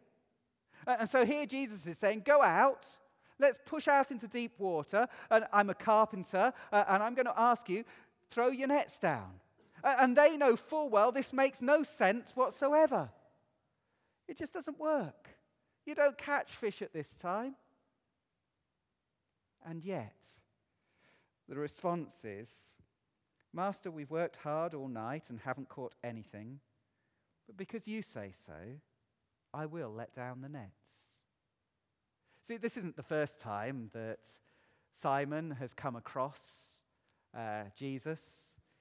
And 0.87 1.09
so 1.09 1.25
here 1.25 1.46
Jesus 1.46 1.87
is 1.87 1.99
saying, 1.99 2.22
Go 2.25 2.42
out, 2.42 2.87
let's 3.38 3.59
push 3.64 3.88
out 3.88 4.11
into 4.11 4.29
deep 4.29 4.53
water. 4.59 5.09
And 5.31 5.46
I'm 5.53 5.70
a 5.70 5.75
carpenter, 5.75 6.53
uh, 6.72 6.85
and 6.88 7.03
I'm 7.03 7.14
going 7.14 7.27
to 7.27 7.38
ask 7.40 7.68
you, 7.68 7.85
throw 8.31 8.49
your 8.49 8.68
nets 8.68 8.99
down. 8.99 9.33
And 9.83 10.16
they 10.16 10.37
know 10.37 10.57
full 10.57 10.88
well 10.88 11.12
this 11.12 11.33
makes 11.33 11.61
no 11.61 11.83
sense 11.83 12.33
whatsoever. 12.35 13.11
It 14.29 14.38
just 14.38 14.53
doesn't 14.53 14.79
work. 14.79 15.31
You 15.85 15.94
don't 15.94 16.18
catch 16.18 16.51
fish 16.51 16.83
at 16.83 16.92
this 16.92 17.09
time. 17.20 17.55
And 19.64 19.85
yet, 19.85 20.14
the 21.49 21.57
response 21.57 22.12
is 22.25 22.49
Master, 23.53 23.90
we've 23.90 24.11
worked 24.11 24.37
hard 24.37 24.75
all 24.75 24.88
night 24.88 25.25
and 25.29 25.40
haven't 25.40 25.68
caught 25.68 25.94
anything. 26.05 26.61
But 27.47 27.57
because 27.57 27.87
you 27.87 28.03
say 28.03 28.33
so, 28.47 28.53
I 29.55 29.67
will 29.67 29.91
let 29.91 30.15
down 30.15 30.41
the 30.43 30.49
nets. 30.49 30.73
See, 32.47 32.57
this 32.57 32.77
isn't 32.77 32.97
the 32.97 33.03
first 33.03 33.41
time 33.41 33.91
that 33.93 34.21
Simon 35.01 35.53
has 35.53 35.75
come 35.75 35.97
across 35.97 36.41
uh, 37.37 37.65
Jesus. 37.77 38.21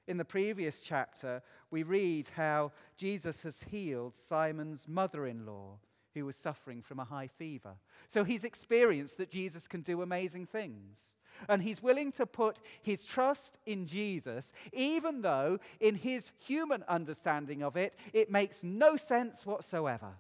In 0.08 0.18
the 0.18 0.26
previous 0.26 0.82
chapter, 0.82 1.42
we 1.72 1.84
read 1.84 2.28
how 2.36 2.72
Jesus 2.96 3.42
has 3.42 3.56
healed 3.70 4.14
Simon's 4.30 4.88
mother 4.88 5.26
in 5.26 5.46
law 5.46 5.80
who 6.14 6.26
was 6.26 6.36
suffering 6.36 6.82
from 6.82 7.00
a 7.00 7.06
high 7.06 7.28
fever. 7.28 7.74
So 8.08 8.24
he's 8.24 8.44
experienced 8.44 9.18
that 9.18 9.32
Jesus 9.32 9.68
can 9.68 9.82
do 9.82 10.02
amazing 10.02 10.46
things. 10.46 11.16
And 11.50 11.62
he's 11.62 11.82
willing 11.82 12.12
to 12.14 12.26
put 12.26 12.58
his 12.82 13.06
trust 13.06 13.58
in 13.66 13.86
Jesus, 13.86 14.52
even 14.74 15.22
though, 15.22 15.60
in 15.80 15.96
his 15.96 16.32
human 16.40 16.84
understanding 16.88 17.64
of 17.64 17.76
it, 17.78 17.98
it 18.14 18.32
makes 18.32 18.64
no 18.64 18.96
sense 18.96 19.46
whatsoever. 19.46 20.14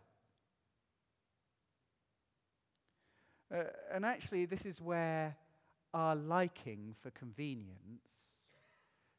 Uh, 3.53 3.63
and 3.93 4.05
actually, 4.05 4.45
this 4.45 4.65
is 4.65 4.81
where 4.81 5.35
our 5.93 6.15
liking 6.15 6.95
for 7.01 7.11
convenience 7.11 8.35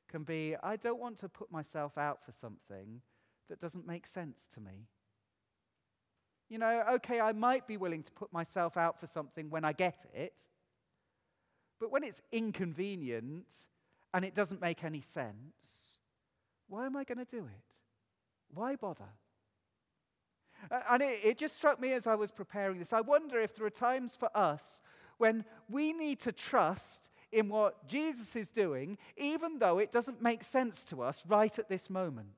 can 0.09 0.24
be 0.24 0.54
I 0.62 0.76
don't 0.76 1.00
want 1.00 1.18
to 1.18 1.28
put 1.28 1.50
myself 1.50 1.96
out 1.96 2.24
for 2.24 2.32
something 2.32 3.00
that 3.48 3.61
doesn't 3.61 3.87
make 3.87 4.06
sense 4.06 4.40
to 4.54 4.61
me. 4.61 4.87
You 6.48 6.59
know, 6.59 6.85
okay, 6.94 7.20
I 7.20 7.32
might 7.32 7.66
be 7.66 7.76
willing 7.76 8.02
to 8.04 8.12
put 8.12 8.32
myself 8.32 8.76
out 8.76 9.00
for 9.00 9.06
something 9.06 9.50
when 9.50 9.64
I 9.64 9.72
get 9.72 10.06
it. 10.14 10.38
But 11.81 11.91
when 11.91 12.05
it's 12.05 12.21
inconvenient 12.33 13.47
and 14.15 14.25
it 14.25 14.35
doesn't 14.35 14.61
make 14.61 14.85
any 14.85 15.01
sense, 15.01 16.01
why 16.69 16.87
am 16.87 16.97
I 16.97 17.05
going 17.05 17.19
to 17.19 17.25
do 17.25 17.45
it? 17.45 17.75
Why 18.55 18.77
bother? 18.77 19.05
And 20.91 21.03
it, 21.03 21.21
it, 21.23 21.39
just 21.39 21.55
struck 21.55 21.81
me 21.81 21.93
as 21.93 22.07
I 22.07 22.15
was 22.15 22.31
preparing 22.31 22.79
this. 22.79 22.93
I 22.93 23.03
wonder 23.03 23.39
if 23.39 23.55
there 23.55 23.67
are 23.67 23.71
times 23.71 24.17
for 24.17 24.31
us 24.35 24.81
when 25.19 25.45
we 25.69 25.93
need 25.93 26.21
to 26.21 26.33
trust 26.33 27.11
in 27.31 27.49
what 27.49 27.87
Jesus 27.87 28.35
is 28.35 28.49
doing, 28.51 28.97
even 29.17 29.59
though 29.59 29.79
it 29.79 29.93
doesn't 29.93 30.23
make 30.23 30.43
sense 30.43 30.83
to 30.85 31.03
us 31.03 31.23
right 31.29 31.57
at 31.59 31.69
this 31.69 31.91
moment. 31.91 32.29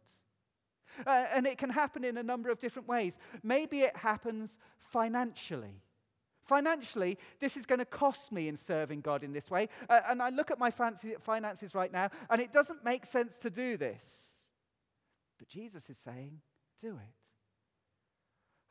Uh, 1.07 1.27
and 1.33 1.47
it 1.47 1.59
can 1.59 1.71
happen 1.71 2.05
in 2.05 2.17
a 2.17 2.23
number 2.23 2.51
of 2.51 2.59
different 2.59 2.89
ways. 2.89 3.17
Maybe 3.43 3.83
it 3.83 3.97
happens 3.97 4.59
financially. 4.79 5.83
Financially, 6.49 7.19
this 7.41 7.59
is 7.59 7.67
going 7.67 7.79
to 7.79 7.85
cost 7.85 8.33
me 8.33 8.49
in 8.49 8.57
serving 8.57 9.03
God 9.03 9.23
in 9.23 9.35
this 9.35 9.51
way. 9.51 9.69
Uh, 9.87 10.01
and 10.09 10.23
I 10.23 10.31
look 10.31 10.51
at 10.51 10.59
my 10.59 10.71
fancy, 10.71 11.15
finances 11.21 11.75
right 11.75 11.93
now, 11.93 12.09
and 12.31 12.41
it 12.41 12.53
doesn't 12.53 12.83
make 12.83 13.05
sense 13.05 13.37
to 13.43 13.51
do 13.51 13.77
this. 13.77 14.03
But 15.39 15.49
Jesus 15.49 15.91
is 15.91 15.99
saying, 15.99 16.41
do 16.81 16.89
it. 16.89 17.15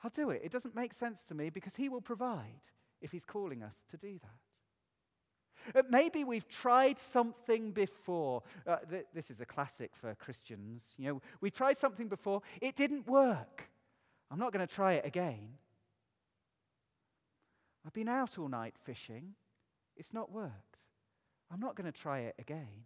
I'll 0.04 0.10
do 0.10 0.32
it. 0.32 0.42
It 0.44 0.52
doesn't 0.52 0.76
make 0.76 0.96
sense 0.96 1.24
to 1.26 1.36
me 1.36 1.52
because 1.52 1.76
He 1.76 1.88
will 1.88 2.02
provide 2.02 2.64
if 3.00 3.12
He's 3.12 3.26
calling 3.26 3.62
us 3.62 3.76
to 3.92 3.98
do 3.98 4.18
that. 5.74 5.80
Uh, 5.80 5.84
maybe 5.88 6.24
we've 6.24 6.48
tried 6.48 7.00
something 7.00 7.74
before. 7.74 8.42
Uh, 8.66 8.78
th- 8.90 9.06
this 9.14 9.30
is 9.30 9.40
a 9.40 9.46
classic 9.46 9.92
for 9.96 10.16
Christians. 10.16 10.96
You 10.98 11.14
know, 11.14 11.22
we 11.42 11.52
tried 11.52 11.78
something 11.78 12.08
before, 12.08 12.42
it 12.60 12.76
didn't 12.76 13.08
work. 13.08 13.70
I'm 14.32 14.40
not 14.40 14.52
going 14.52 14.66
to 14.66 14.74
try 14.74 14.94
it 14.94 15.06
again. 15.06 15.50
I've 17.86 17.94
been 17.94 18.10
out 18.10 18.38
all 18.38 18.50
night 18.50 18.76
fishing. 18.84 19.34
It's 19.96 20.14
not 20.14 20.32
worked. 20.32 20.78
I'm 21.52 21.60
not 21.60 21.76
going 21.76 21.92
to 21.92 21.98
try 21.98 22.20
it 22.20 22.36
again. 22.40 22.86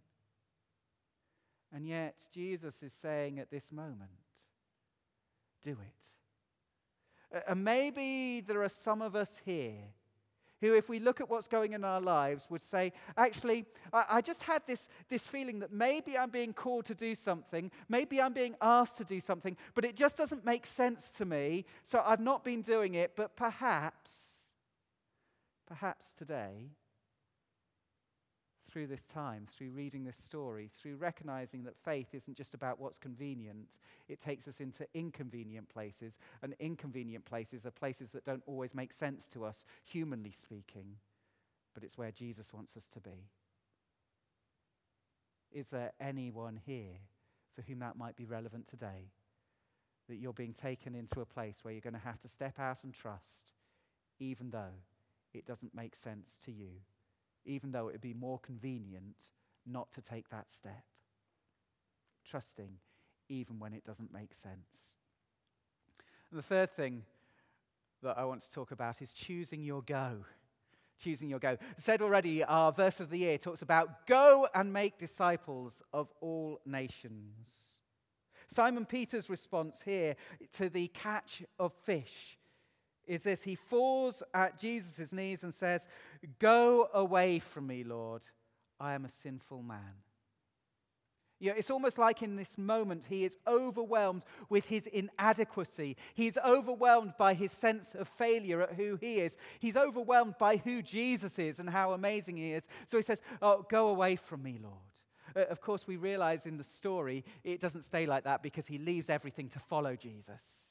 And 1.74 1.86
yet, 1.86 2.16
Jesus 2.32 2.82
is 2.82 2.92
saying 3.00 3.38
at 3.38 3.50
this 3.50 3.72
moment, 3.72 4.10
do 5.62 5.70
it. 5.72 7.38
And 7.48 7.64
maybe 7.64 8.42
there 8.46 8.62
are 8.62 8.68
some 8.68 9.00
of 9.00 9.16
us 9.16 9.40
here 9.44 9.78
who, 10.60 10.74
if 10.74 10.88
we 10.88 11.00
look 11.00 11.20
at 11.20 11.28
what's 11.28 11.48
going 11.48 11.72
in 11.72 11.82
our 11.82 12.00
lives, 12.00 12.46
would 12.48 12.62
say, 12.62 12.92
actually, 13.16 13.64
I, 13.92 14.04
I, 14.10 14.20
just 14.20 14.42
had 14.44 14.62
this, 14.66 14.86
this 15.08 15.22
feeling 15.22 15.58
that 15.58 15.72
maybe 15.72 16.16
I'm 16.16 16.30
being 16.30 16.52
called 16.52 16.84
to 16.86 16.94
do 16.94 17.16
something, 17.16 17.70
maybe 17.88 18.20
I'm 18.20 18.32
being 18.32 18.54
asked 18.60 18.98
to 18.98 19.04
do 19.04 19.18
something, 19.18 19.56
but 19.74 19.84
it 19.84 19.96
just 19.96 20.16
doesn't 20.16 20.44
make 20.44 20.66
sense 20.66 21.10
to 21.16 21.24
me, 21.24 21.64
so 21.84 22.00
I've 22.04 22.20
not 22.20 22.44
been 22.44 22.62
doing 22.62 22.94
it, 22.94 23.12
but 23.16 23.34
perhaps 23.34 24.31
Perhaps 25.72 26.12
today, 26.12 26.68
through 28.70 28.86
this 28.88 29.06
time, 29.06 29.46
through 29.50 29.70
reading 29.70 30.04
this 30.04 30.18
story, 30.18 30.70
through 30.78 30.96
recognizing 30.96 31.64
that 31.64 31.78
faith 31.82 32.08
isn't 32.12 32.36
just 32.36 32.52
about 32.52 32.78
what's 32.78 32.98
convenient, 32.98 33.68
it 34.06 34.20
takes 34.20 34.46
us 34.46 34.60
into 34.60 34.84
inconvenient 34.92 35.70
places, 35.70 36.18
and 36.42 36.54
inconvenient 36.60 37.24
places 37.24 37.64
are 37.64 37.70
places 37.70 38.10
that 38.10 38.26
don't 38.26 38.42
always 38.46 38.74
make 38.74 38.92
sense 38.92 39.26
to 39.28 39.46
us, 39.46 39.64
humanly 39.82 40.30
speaking, 40.30 40.96
but 41.72 41.82
it's 41.82 41.96
where 41.96 42.12
Jesus 42.12 42.52
wants 42.52 42.76
us 42.76 42.86
to 42.88 43.00
be. 43.00 43.30
Is 45.50 45.68
there 45.68 45.92
anyone 45.98 46.60
here 46.66 47.00
for 47.54 47.62
whom 47.62 47.78
that 47.78 47.96
might 47.96 48.16
be 48.16 48.26
relevant 48.26 48.68
today? 48.68 49.08
That 50.10 50.16
you're 50.16 50.34
being 50.34 50.52
taken 50.52 50.94
into 50.94 51.22
a 51.22 51.26
place 51.26 51.60
where 51.62 51.72
you're 51.72 51.80
going 51.80 51.94
to 51.94 51.98
have 52.00 52.20
to 52.20 52.28
step 52.28 52.60
out 52.60 52.84
and 52.84 52.92
trust, 52.92 53.52
even 54.20 54.50
though 54.50 54.74
it 55.34 55.46
doesn't 55.46 55.74
make 55.74 55.96
sense 55.96 56.38
to 56.44 56.52
you, 56.52 56.70
even 57.44 57.72
though 57.72 57.88
it 57.88 57.92
would 57.92 58.00
be 58.00 58.14
more 58.14 58.38
convenient 58.38 59.30
not 59.66 59.92
to 59.92 60.02
take 60.02 60.28
that 60.30 60.50
step. 60.50 60.84
Trusting 62.28 62.78
even 63.28 63.58
when 63.58 63.72
it 63.72 63.84
doesn't 63.84 64.12
make 64.12 64.34
sense. 64.34 64.96
And 66.30 66.38
the 66.38 66.42
third 66.42 66.74
thing 66.74 67.02
that 68.02 68.18
I 68.18 68.24
want 68.24 68.42
to 68.42 68.52
talk 68.52 68.70
about 68.70 69.00
is 69.00 69.12
choosing 69.12 69.62
your 69.62 69.82
go. 69.82 70.24
Choosing 71.02 71.28
your 71.28 71.38
go. 71.38 71.56
Said 71.78 72.02
already, 72.02 72.44
our 72.44 72.72
verse 72.72 73.00
of 73.00 73.10
the 73.10 73.18
year 73.18 73.38
talks 73.38 73.62
about 73.62 74.06
go 74.06 74.48
and 74.54 74.72
make 74.72 74.98
disciples 74.98 75.82
of 75.92 76.08
all 76.20 76.60
nations. 76.64 77.46
Simon 78.48 78.84
Peter's 78.84 79.30
response 79.30 79.82
here 79.82 80.14
to 80.56 80.68
the 80.68 80.88
catch 80.88 81.42
of 81.58 81.72
fish 81.84 82.38
is 83.06 83.22
this 83.22 83.42
He 83.42 83.54
falls 83.54 84.22
at 84.34 84.58
Jesus' 84.58 85.12
knees 85.12 85.42
and 85.42 85.54
says, 85.54 85.86
Go 86.38 86.88
away 86.92 87.38
from 87.38 87.66
me, 87.66 87.84
Lord. 87.84 88.22
I 88.80 88.94
am 88.94 89.04
a 89.04 89.08
sinful 89.08 89.62
man. 89.62 89.94
You 91.42 91.50
know, 91.50 91.56
it's 91.58 91.72
almost 91.72 91.98
like 91.98 92.22
in 92.22 92.36
this 92.36 92.56
moment 92.56 93.02
he 93.08 93.24
is 93.24 93.36
overwhelmed 93.48 94.24
with 94.48 94.66
his 94.66 94.86
inadequacy. 94.86 95.96
He's 96.14 96.38
overwhelmed 96.38 97.14
by 97.18 97.34
his 97.34 97.50
sense 97.50 97.88
of 97.98 98.06
failure 98.06 98.62
at 98.62 98.74
who 98.74 98.94
he 98.94 99.18
is. 99.18 99.36
He's 99.58 99.76
overwhelmed 99.76 100.36
by 100.38 100.58
who 100.58 100.82
Jesus 100.82 101.40
is 101.40 101.58
and 101.58 101.68
how 101.68 101.94
amazing 101.94 102.36
he 102.36 102.52
is. 102.52 102.62
So 102.86 102.96
he 102.96 103.02
says, 103.02 103.20
Oh, 103.40 103.66
go 103.68 103.88
away 103.88 104.14
from 104.14 104.44
me, 104.44 104.60
Lord. 104.62 104.76
Uh, 105.34 105.50
of 105.50 105.60
course, 105.60 105.84
we 105.86 105.96
realize 105.96 106.46
in 106.46 106.58
the 106.58 106.64
story 106.64 107.24
it 107.42 107.60
doesn't 107.60 107.82
stay 107.82 108.06
like 108.06 108.22
that 108.22 108.42
because 108.42 108.68
he 108.68 108.78
leaves 108.78 109.08
everything 109.10 109.48
to 109.48 109.58
follow 109.58 109.96
Jesus. 109.96 110.61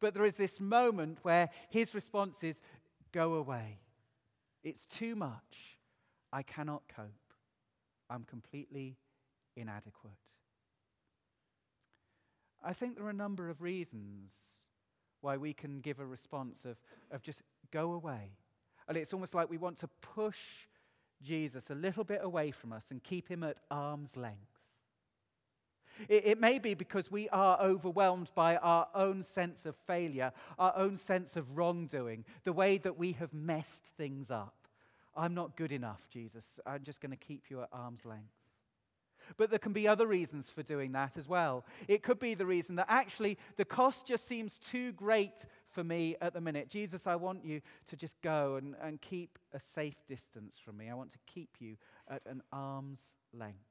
But 0.00 0.14
there 0.14 0.24
is 0.24 0.34
this 0.34 0.60
moment 0.60 1.18
where 1.22 1.50
his 1.68 1.94
response 1.94 2.42
is, 2.42 2.60
Go 3.12 3.34
away. 3.34 3.78
It's 4.62 4.86
too 4.86 5.16
much. 5.16 5.78
I 6.32 6.42
cannot 6.42 6.82
cope. 6.94 7.06
I'm 8.10 8.24
completely 8.24 8.96
inadequate. 9.56 10.12
I 12.62 12.72
think 12.72 12.96
there 12.96 13.06
are 13.06 13.10
a 13.10 13.14
number 13.14 13.48
of 13.48 13.62
reasons 13.62 14.32
why 15.20 15.36
we 15.36 15.52
can 15.52 15.80
give 15.80 16.00
a 16.00 16.06
response 16.06 16.64
of, 16.64 16.76
of 17.10 17.22
just 17.22 17.42
go 17.70 17.92
away. 17.92 18.32
And 18.88 18.96
it's 18.96 19.12
almost 19.12 19.34
like 19.34 19.50
we 19.50 19.58
want 19.58 19.78
to 19.78 19.88
push 20.00 20.38
Jesus 21.22 21.70
a 21.70 21.74
little 21.74 22.04
bit 22.04 22.20
away 22.22 22.50
from 22.50 22.72
us 22.72 22.90
and 22.90 23.02
keep 23.02 23.28
him 23.28 23.42
at 23.42 23.56
arm's 23.70 24.16
length. 24.16 24.57
It, 26.08 26.26
it, 26.26 26.40
may 26.40 26.58
be 26.58 26.74
because 26.74 27.10
we 27.10 27.28
are 27.30 27.60
overwhelmed 27.60 28.30
by 28.34 28.56
our 28.56 28.86
own 28.94 29.22
sense 29.22 29.66
of 29.66 29.76
failure, 29.86 30.32
our 30.58 30.72
own 30.76 30.96
sense 30.96 31.36
of 31.36 31.56
wrongdoing, 31.56 32.24
the 32.44 32.52
way 32.52 32.78
that 32.78 32.98
we 32.98 33.12
have 33.12 33.32
messed 33.32 33.84
things 33.96 34.30
up. 34.30 34.54
I'm 35.16 35.34
not 35.34 35.56
good 35.56 35.72
enough, 35.72 36.00
Jesus. 36.10 36.44
I'm 36.64 36.84
just 36.84 37.00
going 37.00 37.10
to 37.10 37.16
keep 37.16 37.44
you 37.50 37.62
at 37.62 37.68
arm's 37.72 38.04
length. 38.04 38.32
But 39.36 39.50
there 39.50 39.58
can 39.58 39.72
be 39.72 39.86
other 39.86 40.06
reasons 40.06 40.48
for 40.48 40.62
doing 40.62 40.92
that 40.92 41.16
as 41.16 41.28
well. 41.28 41.64
It 41.86 42.02
could 42.02 42.18
be 42.18 42.34
the 42.34 42.46
reason 42.46 42.76
that 42.76 42.86
actually 42.88 43.36
the 43.56 43.64
cost 43.64 44.06
just 44.06 44.26
seems 44.26 44.58
too 44.58 44.92
great 44.92 45.34
for 45.70 45.84
me 45.84 46.16
at 46.20 46.32
the 46.32 46.40
minute. 46.40 46.68
Jesus, 46.70 47.06
I 47.06 47.16
want 47.16 47.44
you 47.44 47.60
to 47.88 47.96
just 47.96 48.20
go 48.22 48.56
and, 48.56 48.74
and 48.80 49.00
keep 49.00 49.38
a 49.52 49.60
safe 49.60 49.96
distance 50.08 50.56
from 50.64 50.78
me. 50.78 50.88
I 50.88 50.94
want 50.94 51.10
to 51.12 51.18
keep 51.26 51.56
you 51.58 51.76
at 52.08 52.22
an 52.26 52.42
arm's 52.52 53.12
length. 53.34 53.67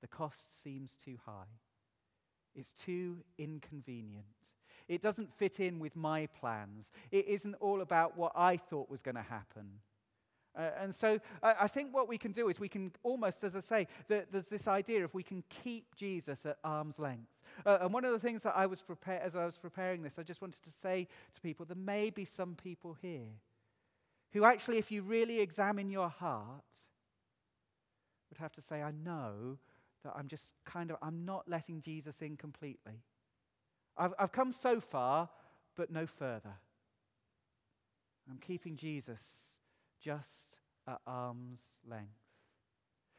The 0.00 0.08
cost 0.08 0.62
seems 0.62 0.96
too 0.96 1.18
high, 1.26 1.58
it's 2.54 2.72
too 2.72 3.18
inconvenient. 3.38 4.24
It 4.88 5.02
doesn't 5.02 5.30
fit 5.34 5.60
in 5.60 5.80
with 5.80 5.94
my 5.96 6.28
plans. 6.40 6.90
It 7.10 7.26
isn't 7.26 7.56
all 7.56 7.82
about 7.82 8.16
what 8.16 8.32
I 8.34 8.56
thought 8.56 8.88
was 8.88 9.02
going 9.02 9.16
to 9.16 9.22
happen. 9.22 9.80
Uh, 10.56 10.70
and 10.80 10.94
so 10.94 11.20
uh, 11.42 11.54
I 11.60 11.68
think 11.68 11.94
what 11.94 12.08
we 12.08 12.16
can 12.16 12.32
do 12.32 12.48
is 12.48 12.58
we 12.58 12.68
can 12.68 12.92
almost, 13.02 13.44
as 13.44 13.54
I 13.54 13.60
say, 13.60 13.86
the, 14.08 14.24
there's 14.32 14.46
this 14.46 14.66
idea 14.66 15.04
of 15.04 15.12
we 15.12 15.22
can 15.22 15.44
keep 15.62 15.94
Jesus 15.94 16.46
at 16.46 16.56
arm's 16.64 16.98
length. 16.98 17.30
Uh, 17.66 17.78
and 17.82 17.92
one 17.92 18.04
of 18.04 18.12
the 18.12 18.18
things 18.18 18.42
that 18.42 18.56
I 18.56 18.66
was 18.66 18.80
prepared, 18.80 19.22
as 19.22 19.36
I 19.36 19.44
was 19.44 19.58
preparing 19.58 20.02
this, 20.02 20.14
I 20.18 20.22
just 20.22 20.40
wanted 20.40 20.62
to 20.64 20.70
say 20.82 21.06
to 21.34 21.40
people, 21.40 21.66
there 21.66 21.76
may 21.76 22.10
be 22.10 22.24
some 22.24 22.54
people 22.54 22.96
here 23.00 23.28
who 24.32 24.44
actually, 24.44 24.78
if 24.78 24.90
you 24.90 25.02
really 25.02 25.40
examine 25.40 25.90
your 25.90 26.08
heart, 26.08 26.64
would 28.30 28.38
have 28.38 28.52
to 28.52 28.62
say, 28.62 28.82
I 28.82 28.90
know 28.90 29.58
I'm 30.16 30.28
just 30.28 30.48
kind 30.64 30.90
of, 30.90 30.96
I'm 31.02 31.24
not 31.24 31.48
letting 31.48 31.80
Jesus 31.80 32.20
in 32.20 32.36
completely. 32.36 33.02
I've, 33.96 34.14
I've 34.18 34.32
come 34.32 34.52
so 34.52 34.80
far, 34.80 35.28
but 35.76 35.90
no 35.90 36.06
further. 36.06 36.54
I'm 38.30 38.38
keeping 38.38 38.76
Jesus 38.76 39.20
just 40.00 40.56
at 40.86 41.00
arm's 41.06 41.78
length. 41.88 42.12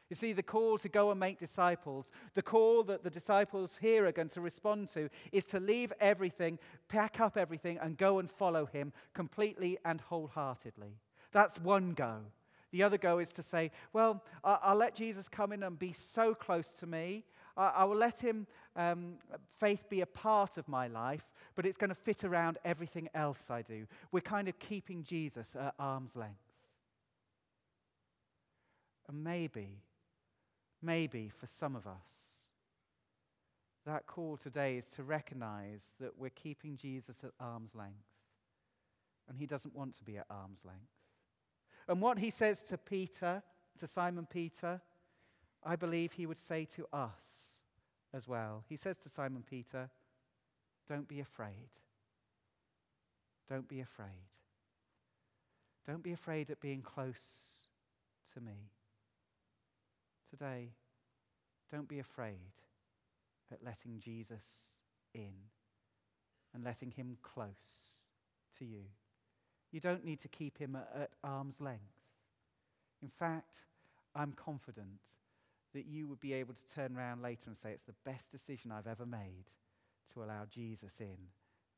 You 0.08 0.16
see, 0.16 0.32
the 0.32 0.42
call 0.42 0.76
to 0.78 0.88
go 0.88 1.12
and 1.12 1.20
make 1.20 1.38
disciples, 1.38 2.10
the 2.34 2.42
call 2.42 2.82
that 2.84 3.04
the 3.04 3.10
disciples 3.10 3.78
here 3.80 4.06
are 4.06 4.12
going 4.12 4.28
to 4.30 4.40
respond 4.40 4.88
to, 4.94 5.08
is 5.30 5.44
to 5.46 5.60
leave 5.60 5.92
everything, 6.00 6.58
pack 6.88 7.20
up 7.20 7.36
everything, 7.36 7.78
and 7.78 7.96
go 7.96 8.18
and 8.18 8.28
follow 8.28 8.66
him 8.66 8.92
completely 9.14 9.78
and 9.84 10.00
wholeheartedly. 10.00 10.96
That's 11.32 11.60
one 11.60 11.92
go. 11.92 12.22
The 12.72 12.82
other 12.82 12.98
go 12.98 13.18
is 13.18 13.32
to 13.32 13.42
say, 13.42 13.70
well, 13.92 14.22
I'll 14.44 14.76
let 14.76 14.94
Jesus 14.94 15.28
come 15.28 15.52
in 15.52 15.62
and 15.62 15.78
be 15.78 15.92
so 15.92 16.34
close 16.34 16.72
to 16.74 16.86
me. 16.86 17.24
I 17.56 17.84
will 17.84 17.96
let 17.96 18.20
him, 18.20 18.46
um, 18.76 19.14
faith 19.58 19.88
be 19.90 20.00
a 20.00 20.06
part 20.06 20.56
of 20.56 20.68
my 20.68 20.86
life, 20.86 21.24
but 21.56 21.66
it's 21.66 21.76
going 21.76 21.90
to 21.90 21.96
fit 21.96 22.24
around 22.24 22.58
everything 22.64 23.08
else 23.14 23.50
I 23.50 23.62
do. 23.62 23.86
We're 24.12 24.20
kind 24.20 24.48
of 24.48 24.58
keeping 24.58 25.02
Jesus 25.02 25.48
at 25.58 25.74
arm's 25.78 26.16
length. 26.16 26.36
And 29.08 29.24
maybe, 29.24 29.82
maybe 30.80 31.28
for 31.28 31.48
some 31.58 31.74
of 31.74 31.86
us, 31.86 32.30
that 33.84 34.06
call 34.06 34.36
today 34.36 34.76
is 34.76 34.86
to 34.94 35.02
recognize 35.02 35.80
that 35.98 36.16
we're 36.16 36.30
keeping 36.30 36.76
Jesus 36.76 37.16
at 37.24 37.32
arm's 37.40 37.74
length. 37.74 37.96
And 39.28 39.36
he 39.36 39.46
doesn't 39.46 39.74
want 39.74 39.98
to 39.98 40.04
be 40.04 40.18
at 40.18 40.26
arm's 40.30 40.60
length. 40.64 40.99
And 41.90 42.00
what 42.00 42.20
he 42.20 42.30
says 42.30 42.58
to 42.68 42.78
Peter, 42.78 43.42
to 43.80 43.86
Simon 43.88 44.24
Peter, 44.24 44.80
I 45.64 45.74
believe 45.74 46.12
he 46.12 46.24
would 46.24 46.38
say 46.38 46.64
to 46.76 46.86
us 46.92 47.64
as 48.14 48.28
well. 48.28 48.64
He 48.68 48.76
says 48.76 48.96
to 48.98 49.08
Simon 49.08 49.42
Peter, 49.42 49.90
Don't 50.88 51.08
be 51.08 51.18
afraid. 51.18 51.68
Don't 53.48 53.66
be 53.66 53.80
afraid. 53.80 54.06
Don't 55.84 56.04
be 56.04 56.12
afraid 56.12 56.48
at 56.52 56.60
being 56.60 56.80
close 56.80 57.66
to 58.34 58.40
me. 58.40 58.70
Today, 60.30 60.68
don't 61.72 61.88
be 61.88 61.98
afraid 61.98 62.52
at 63.50 63.64
letting 63.64 63.98
Jesus 63.98 64.44
in 65.12 65.32
and 66.54 66.62
letting 66.62 66.92
him 66.92 67.16
close 67.20 67.48
to 68.60 68.64
you. 68.64 68.84
You 69.72 69.80
don't 69.80 70.04
need 70.04 70.20
to 70.20 70.28
keep 70.28 70.58
him 70.58 70.76
at, 70.76 71.10
arm's 71.22 71.60
length. 71.60 71.80
In 73.02 73.08
fact, 73.08 73.60
I'm 74.14 74.32
confident 74.32 74.98
that 75.72 75.86
you 75.86 76.08
would 76.08 76.20
be 76.20 76.32
able 76.32 76.54
to 76.54 76.74
turn 76.74 76.96
around 76.96 77.22
later 77.22 77.44
and 77.46 77.56
say, 77.56 77.70
It's 77.70 77.84
the 77.84 77.94
best 78.04 78.30
decision 78.30 78.72
I've 78.72 78.88
ever 78.88 79.06
made 79.06 79.44
to 80.12 80.22
allow 80.22 80.44
Jesus 80.50 80.94
in 80.98 81.16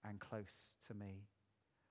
and 0.09 0.19
close 0.19 0.75
to 0.89 0.95
me. 0.95 1.27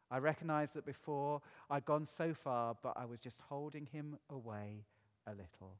I 0.09 0.17
recognize 0.17 0.71
that 0.73 0.85
before 0.85 1.41
I'd 1.69 1.85
gone 1.85 2.05
so 2.05 2.33
far, 2.33 2.75
but 2.81 2.93
I 2.97 3.05
was 3.05 3.19
just 3.19 3.39
holding 3.47 3.85
him 3.85 4.17
away 4.29 4.85
a 5.27 5.31
little. 5.31 5.77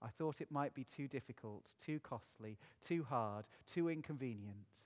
I 0.00 0.08
thought 0.08 0.40
it 0.40 0.50
might 0.50 0.74
be 0.74 0.84
too 0.84 1.08
difficult, 1.08 1.72
too 1.84 1.98
costly, 2.00 2.58
too 2.86 3.04
hard, 3.08 3.46
too 3.66 3.90
inconvenient. 3.90 4.82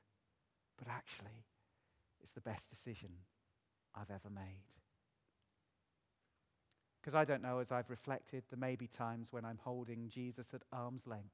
But 0.77 0.89
actually, 0.89 1.45
it's 2.23 2.33
the 2.33 2.41
best 2.41 2.71
decision 2.71 3.11
I've 3.99 4.11
ever 4.11 4.31
made. 4.33 4.63
Because 7.01 7.15
I 7.15 7.25
don't 7.25 7.43
know, 7.43 7.59
as 7.59 7.73
I've 7.73 7.91
reflected, 7.91 8.43
there 8.51 8.59
may 8.59 8.77
be 8.77 8.87
times 8.87 9.29
when 9.33 9.45
I'm 9.45 9.59
holding 9.63 10.09
Jesus 10.09 10.49
at 10.53 10.63
arm's 10.73 11.07
length. 11.07 11.25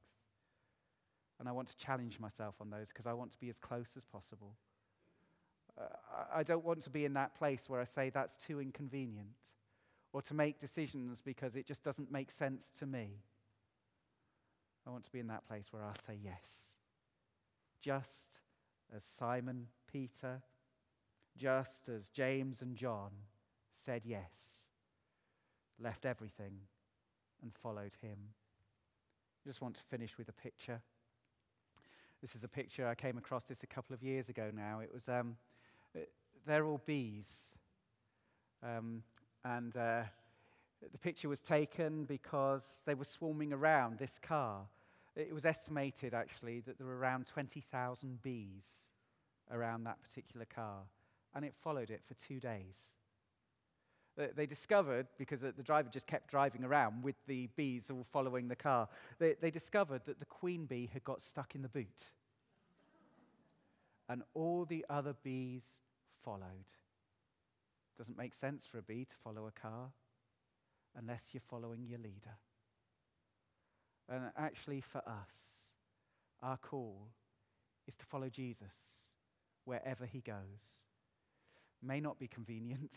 And 1.41 1.49
I 1.49 1.53
want 1.53 1.69
to 1.69 1.77
challenge 1.77 2.21
myself 2.21 2.55
on 2.61 2.71
those 2.71 2.89
because 2.89 3.07
I 3.07 3.13
want 3.13 3.33
to 3.33 3.39
be 3.39 3.49
as 3.49 3.59
close 3.59 3.89
as 3.97 4.05
possible. 4.05 4.55
Uh, 5.77 5.87
I 6.33 6.45
don't 6.45 6.65
want 6.65 6.83
to 6.83 6.91
be 6.91 7.05
in 7.05 7.15
that 7.15 7.37
place 7.37 7.63
where 7.67 7.81
I 7.81 7.87
say 7.87 8.11
that's 8.11 8.37
too 8.37 8.61
inconvenient 8.61 9.29
or 10.13 10.23
to 10.23 10.35
make 10.35 10.61
decisions 10.61 11.21
because 11.21 11.57
it 11.57 11.67
just 11.67 11.83
doesn't 11.83 12.13
make 12.13 12.31
sense 12.31 12.71
to 12.79 12.87
me. 12.87 13.19
I 14.87 14.91
want 14.91 15.05
to 15.05 15.11
be 15.11 15.19
in 15.19 15.27
that 15.27 15.47
place 15.49 15.67
where 15.73 15.83
I'll 15.83 15.97
say 16.07 16.19
yes. 16.23 16.75
Just 17.81 18.39
as 18.95 19.03
Simon 19.19 19.67
Peter 19.91 20.43
just 21.37 21.89
as 21.89 22.09
James 22.09 22.63
and 22.63 22.77
John 22.77 23.11
said 23.85 24.03
yes, 24.05 24.33
left 25.81 26.05
everything, 26.07 26.61
and 27.43 27.53
followed 27.63 27.93
him. 28.01 28.17
I 29.45 29.49
just 29.49 29.61
want 29.61 29.75
to 29.75 29.83
finish 29.91 30.17
with 30.17 30.29
a 30.29 30.33
picture. 30.33 30.81
This 32.23 32.35
is 32.35 32.45
a 32.45 32.49
picture, 32.49 32.87
I 32.87 32.95
came 32.95 33.19
across 33.19 33.45
this 33.45 33.63
a 33.63 33.67
couple 33.67 33.93
of 33.93 34.03
years 34.03 34.29
ago 34.29 34.51
now. 34.55 34.81
It 34.81 34.91
was, 34.93 35.09
um, 35.09 35.37
they're 36.47 36.65
all 36.65 36.81
bees. 36.87 37.27
Um, 38.63 39.03
and 39.45 39.77
uh, 39.77 40.05
the 40.91 40.99
picture 40.99 41.29
was 41.29 41.41
taken 41.41 42.05
because 42.05 42.65
they 42.87 42.95
were 42.95 43.05
swarming 43.05 43.53
around 43.53 43.99
this 43.99 44.19
car. 44.23 44.63
It 45.17 45.35
was 45.35 45.45
estimated, 45.45 46.15
actually, 46.15 46.61
that 46.61 46.79
there 46.79 46.87
were 46.87 46.97
around 46.97 47.27
20,000 47.27 48.23
bees 48.23 48.65
around 49.51 49.85
that 49.85 50.03
particular 50.03 50.47
car 50.47 50.85
and 51.35 51.45
it 51.45 51.55
followed 51.63 51.91
it 51.91 52.03
for 52.07 52.15
two 52.15 52.41
days. 52.41 52.77
They 54.37 54.47
discovered, 54.47 55.09
because 55.19 55.41
the 55.41 55.63
driver 55.65 55.89
just 55.93 56.07
kept 56.07 56.31
driving 56.31 56.63
around 56.63 57.03
with 57.03 57.17
the 57.27 57.49
bees 57.57 57.91
all 57.91 58.07
following 58.13 58.47
the 58.47 58.55
car, 58.55 58.89
they, 59.19 59.35
they 59.41 59.51
discovered 59.51 60.03
that 60.07 60.21
the 60.21 60.27
queen 60.27 60.67
bee 60.67 60.89
had 60.93 61.03
got 61.03 61.21
stuck 61.21 61.57
in 61.57 61.63
the 61.63 61.69
boot. 61.69 62.13
And 64.09 64.23
all 64.35 64.67
the 64.67 64.87
other 64.89 65.15
bees 65.25 65.65
followed. 66.25 66.71
Doesn't 67.99 68.17
make 68.17 68.35
sense 68.35 68.65
for 68.65 68.79
a 68.79 68.83
bee 68.83 69.05
to 69.05 69.17
follow 69.25 69.49
a 69.49 69.61
car 69.61 69.89
unless 70.97 71.23
you're 71.33 71.43
following 71.51 71.85
your 71.85 71.99
leader. 71.99 72.39
And 74.09 74.31
actually, 74.37 74.81
for 74.81 74.99
us, 74.99 75.73
our 76.41 76.57
call 76.57 77.09
is 77.89 77.97
to 77.97 78.05
follow 78.05 78.29
Jesus 78.29 79.13
wherever 79.65 80.07
he 80.07 80.21
goes 80.21 80.83
may 81.85 82.01
not 82.01 82.19
be 82.19 82.29
convenient. 82.29 82.93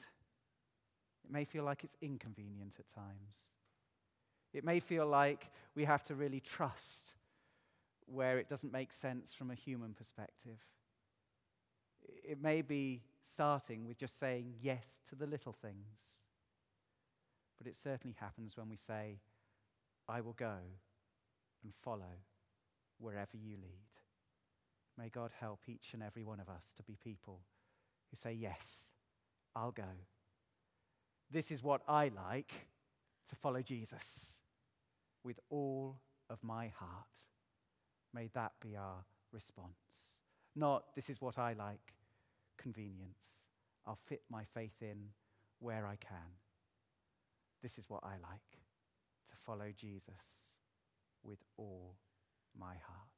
It 1.25 1.31
may 1.31 1.45
feel 1.45 1.63
like 1.63 1.83
it's 1.83 1.95
inconvenient 2.01 2.75
at 2.79 2.89
times. 2.93 3.51
It 4.53 4.63
may 4.63 4.79
feel 4.79 5.05
like 5.05 5.49
we 5.75 5.83
have 5.83 6.03
to 6.05 6.15
really 6.15 6.39
trust 6.39 7.13
where 8.05 8.39
it 8.39 8.47
doesn't 8.47 8.71
make 8.71 8.93
sense 8.93 9.33
from 9.33 9.51
a 9.51 9.55
human 9.55 9.93
perspective. 9.93 10.59
It 12.23 12.41
may 12.41 12.61
be 12.61 13.01
starting 13.23 13.85
with 13.85 13.97
just 13.97 14.17
saying 14.17 14.53
yes 14.61 15.01
to 15.09 15.15
the 15.15 15.27
little 15.27 15.53
things. 15.53 16.15
But 17.57 17.67
it 17.67 17.75
certainly 17.75 18.15
happens 18.19 18.55
when 18.55 18.69
we 18.69 18.77
say, 18.77 19.19
I 20.07 20.21
will 20.21 20.33
go 20.33 20.55
and 21.63 21.73
follow 21.83 22.21
wherever 22.99 23.35
you 23.35 23.57
lead. 23.57 23.87
May 24.97 25.09
God 25.09 25.31
help 25.39 25.59
each 25.67 25.93
and 25.93 26.01
every 26.01 26.23
one 26.23 26.39
of 26.39 26.49
us 26.49 26.73
to 26.77 26.83
be 26.83 26.97
people 27.03 27.41
who 28.09 28.17
say, 28.17 28.33
Yes, 28.33 28.91
I'll 29.55 29.71
go. 29.71 29.83
This 31.31 31.51
is 31.51 31.63
what 31.63 31.81
I 31.87 32.09
like 32.09 32.53
to 33.29 33.35
follow 33.35 33.61
Jesus 33.61 34.39
with 35.23 35.39
all 35.49 35.97
of 36.29 36.41
my 36.43 36.67
heart. 36.67 37.05
May 38.13 38.29
that 38.33 38.53
be 38.61 38.75
our 38.75 39.03
response. 39.33 40.21
Not, 40.55 40.83
this 40.95 41.09
is 41.09 41.21
what 41.21 41.37
I 41.37 41.53
like, 41.53 41.93
convenience. 42.57 43.17
I'll 43.85 43.99
fit 44.07 44.21
my 44.29 44.43
faith 44.53 44.81
in 44.81 45.09
where 45.59 45.85
I 45.85 45.97
can. 45.97 46.37
This 47.61 47.77
is 47.77 47.89
what 47.89 48.03
I 48.03 48.13
like 48.13 48.61
to 49.27 49.33
follow 49.45 49.71
Jesus 49.75 50.51
with 51.23 51.39
all 51.57 51.95
my 52.57 52.75
heart. 52.85 53.17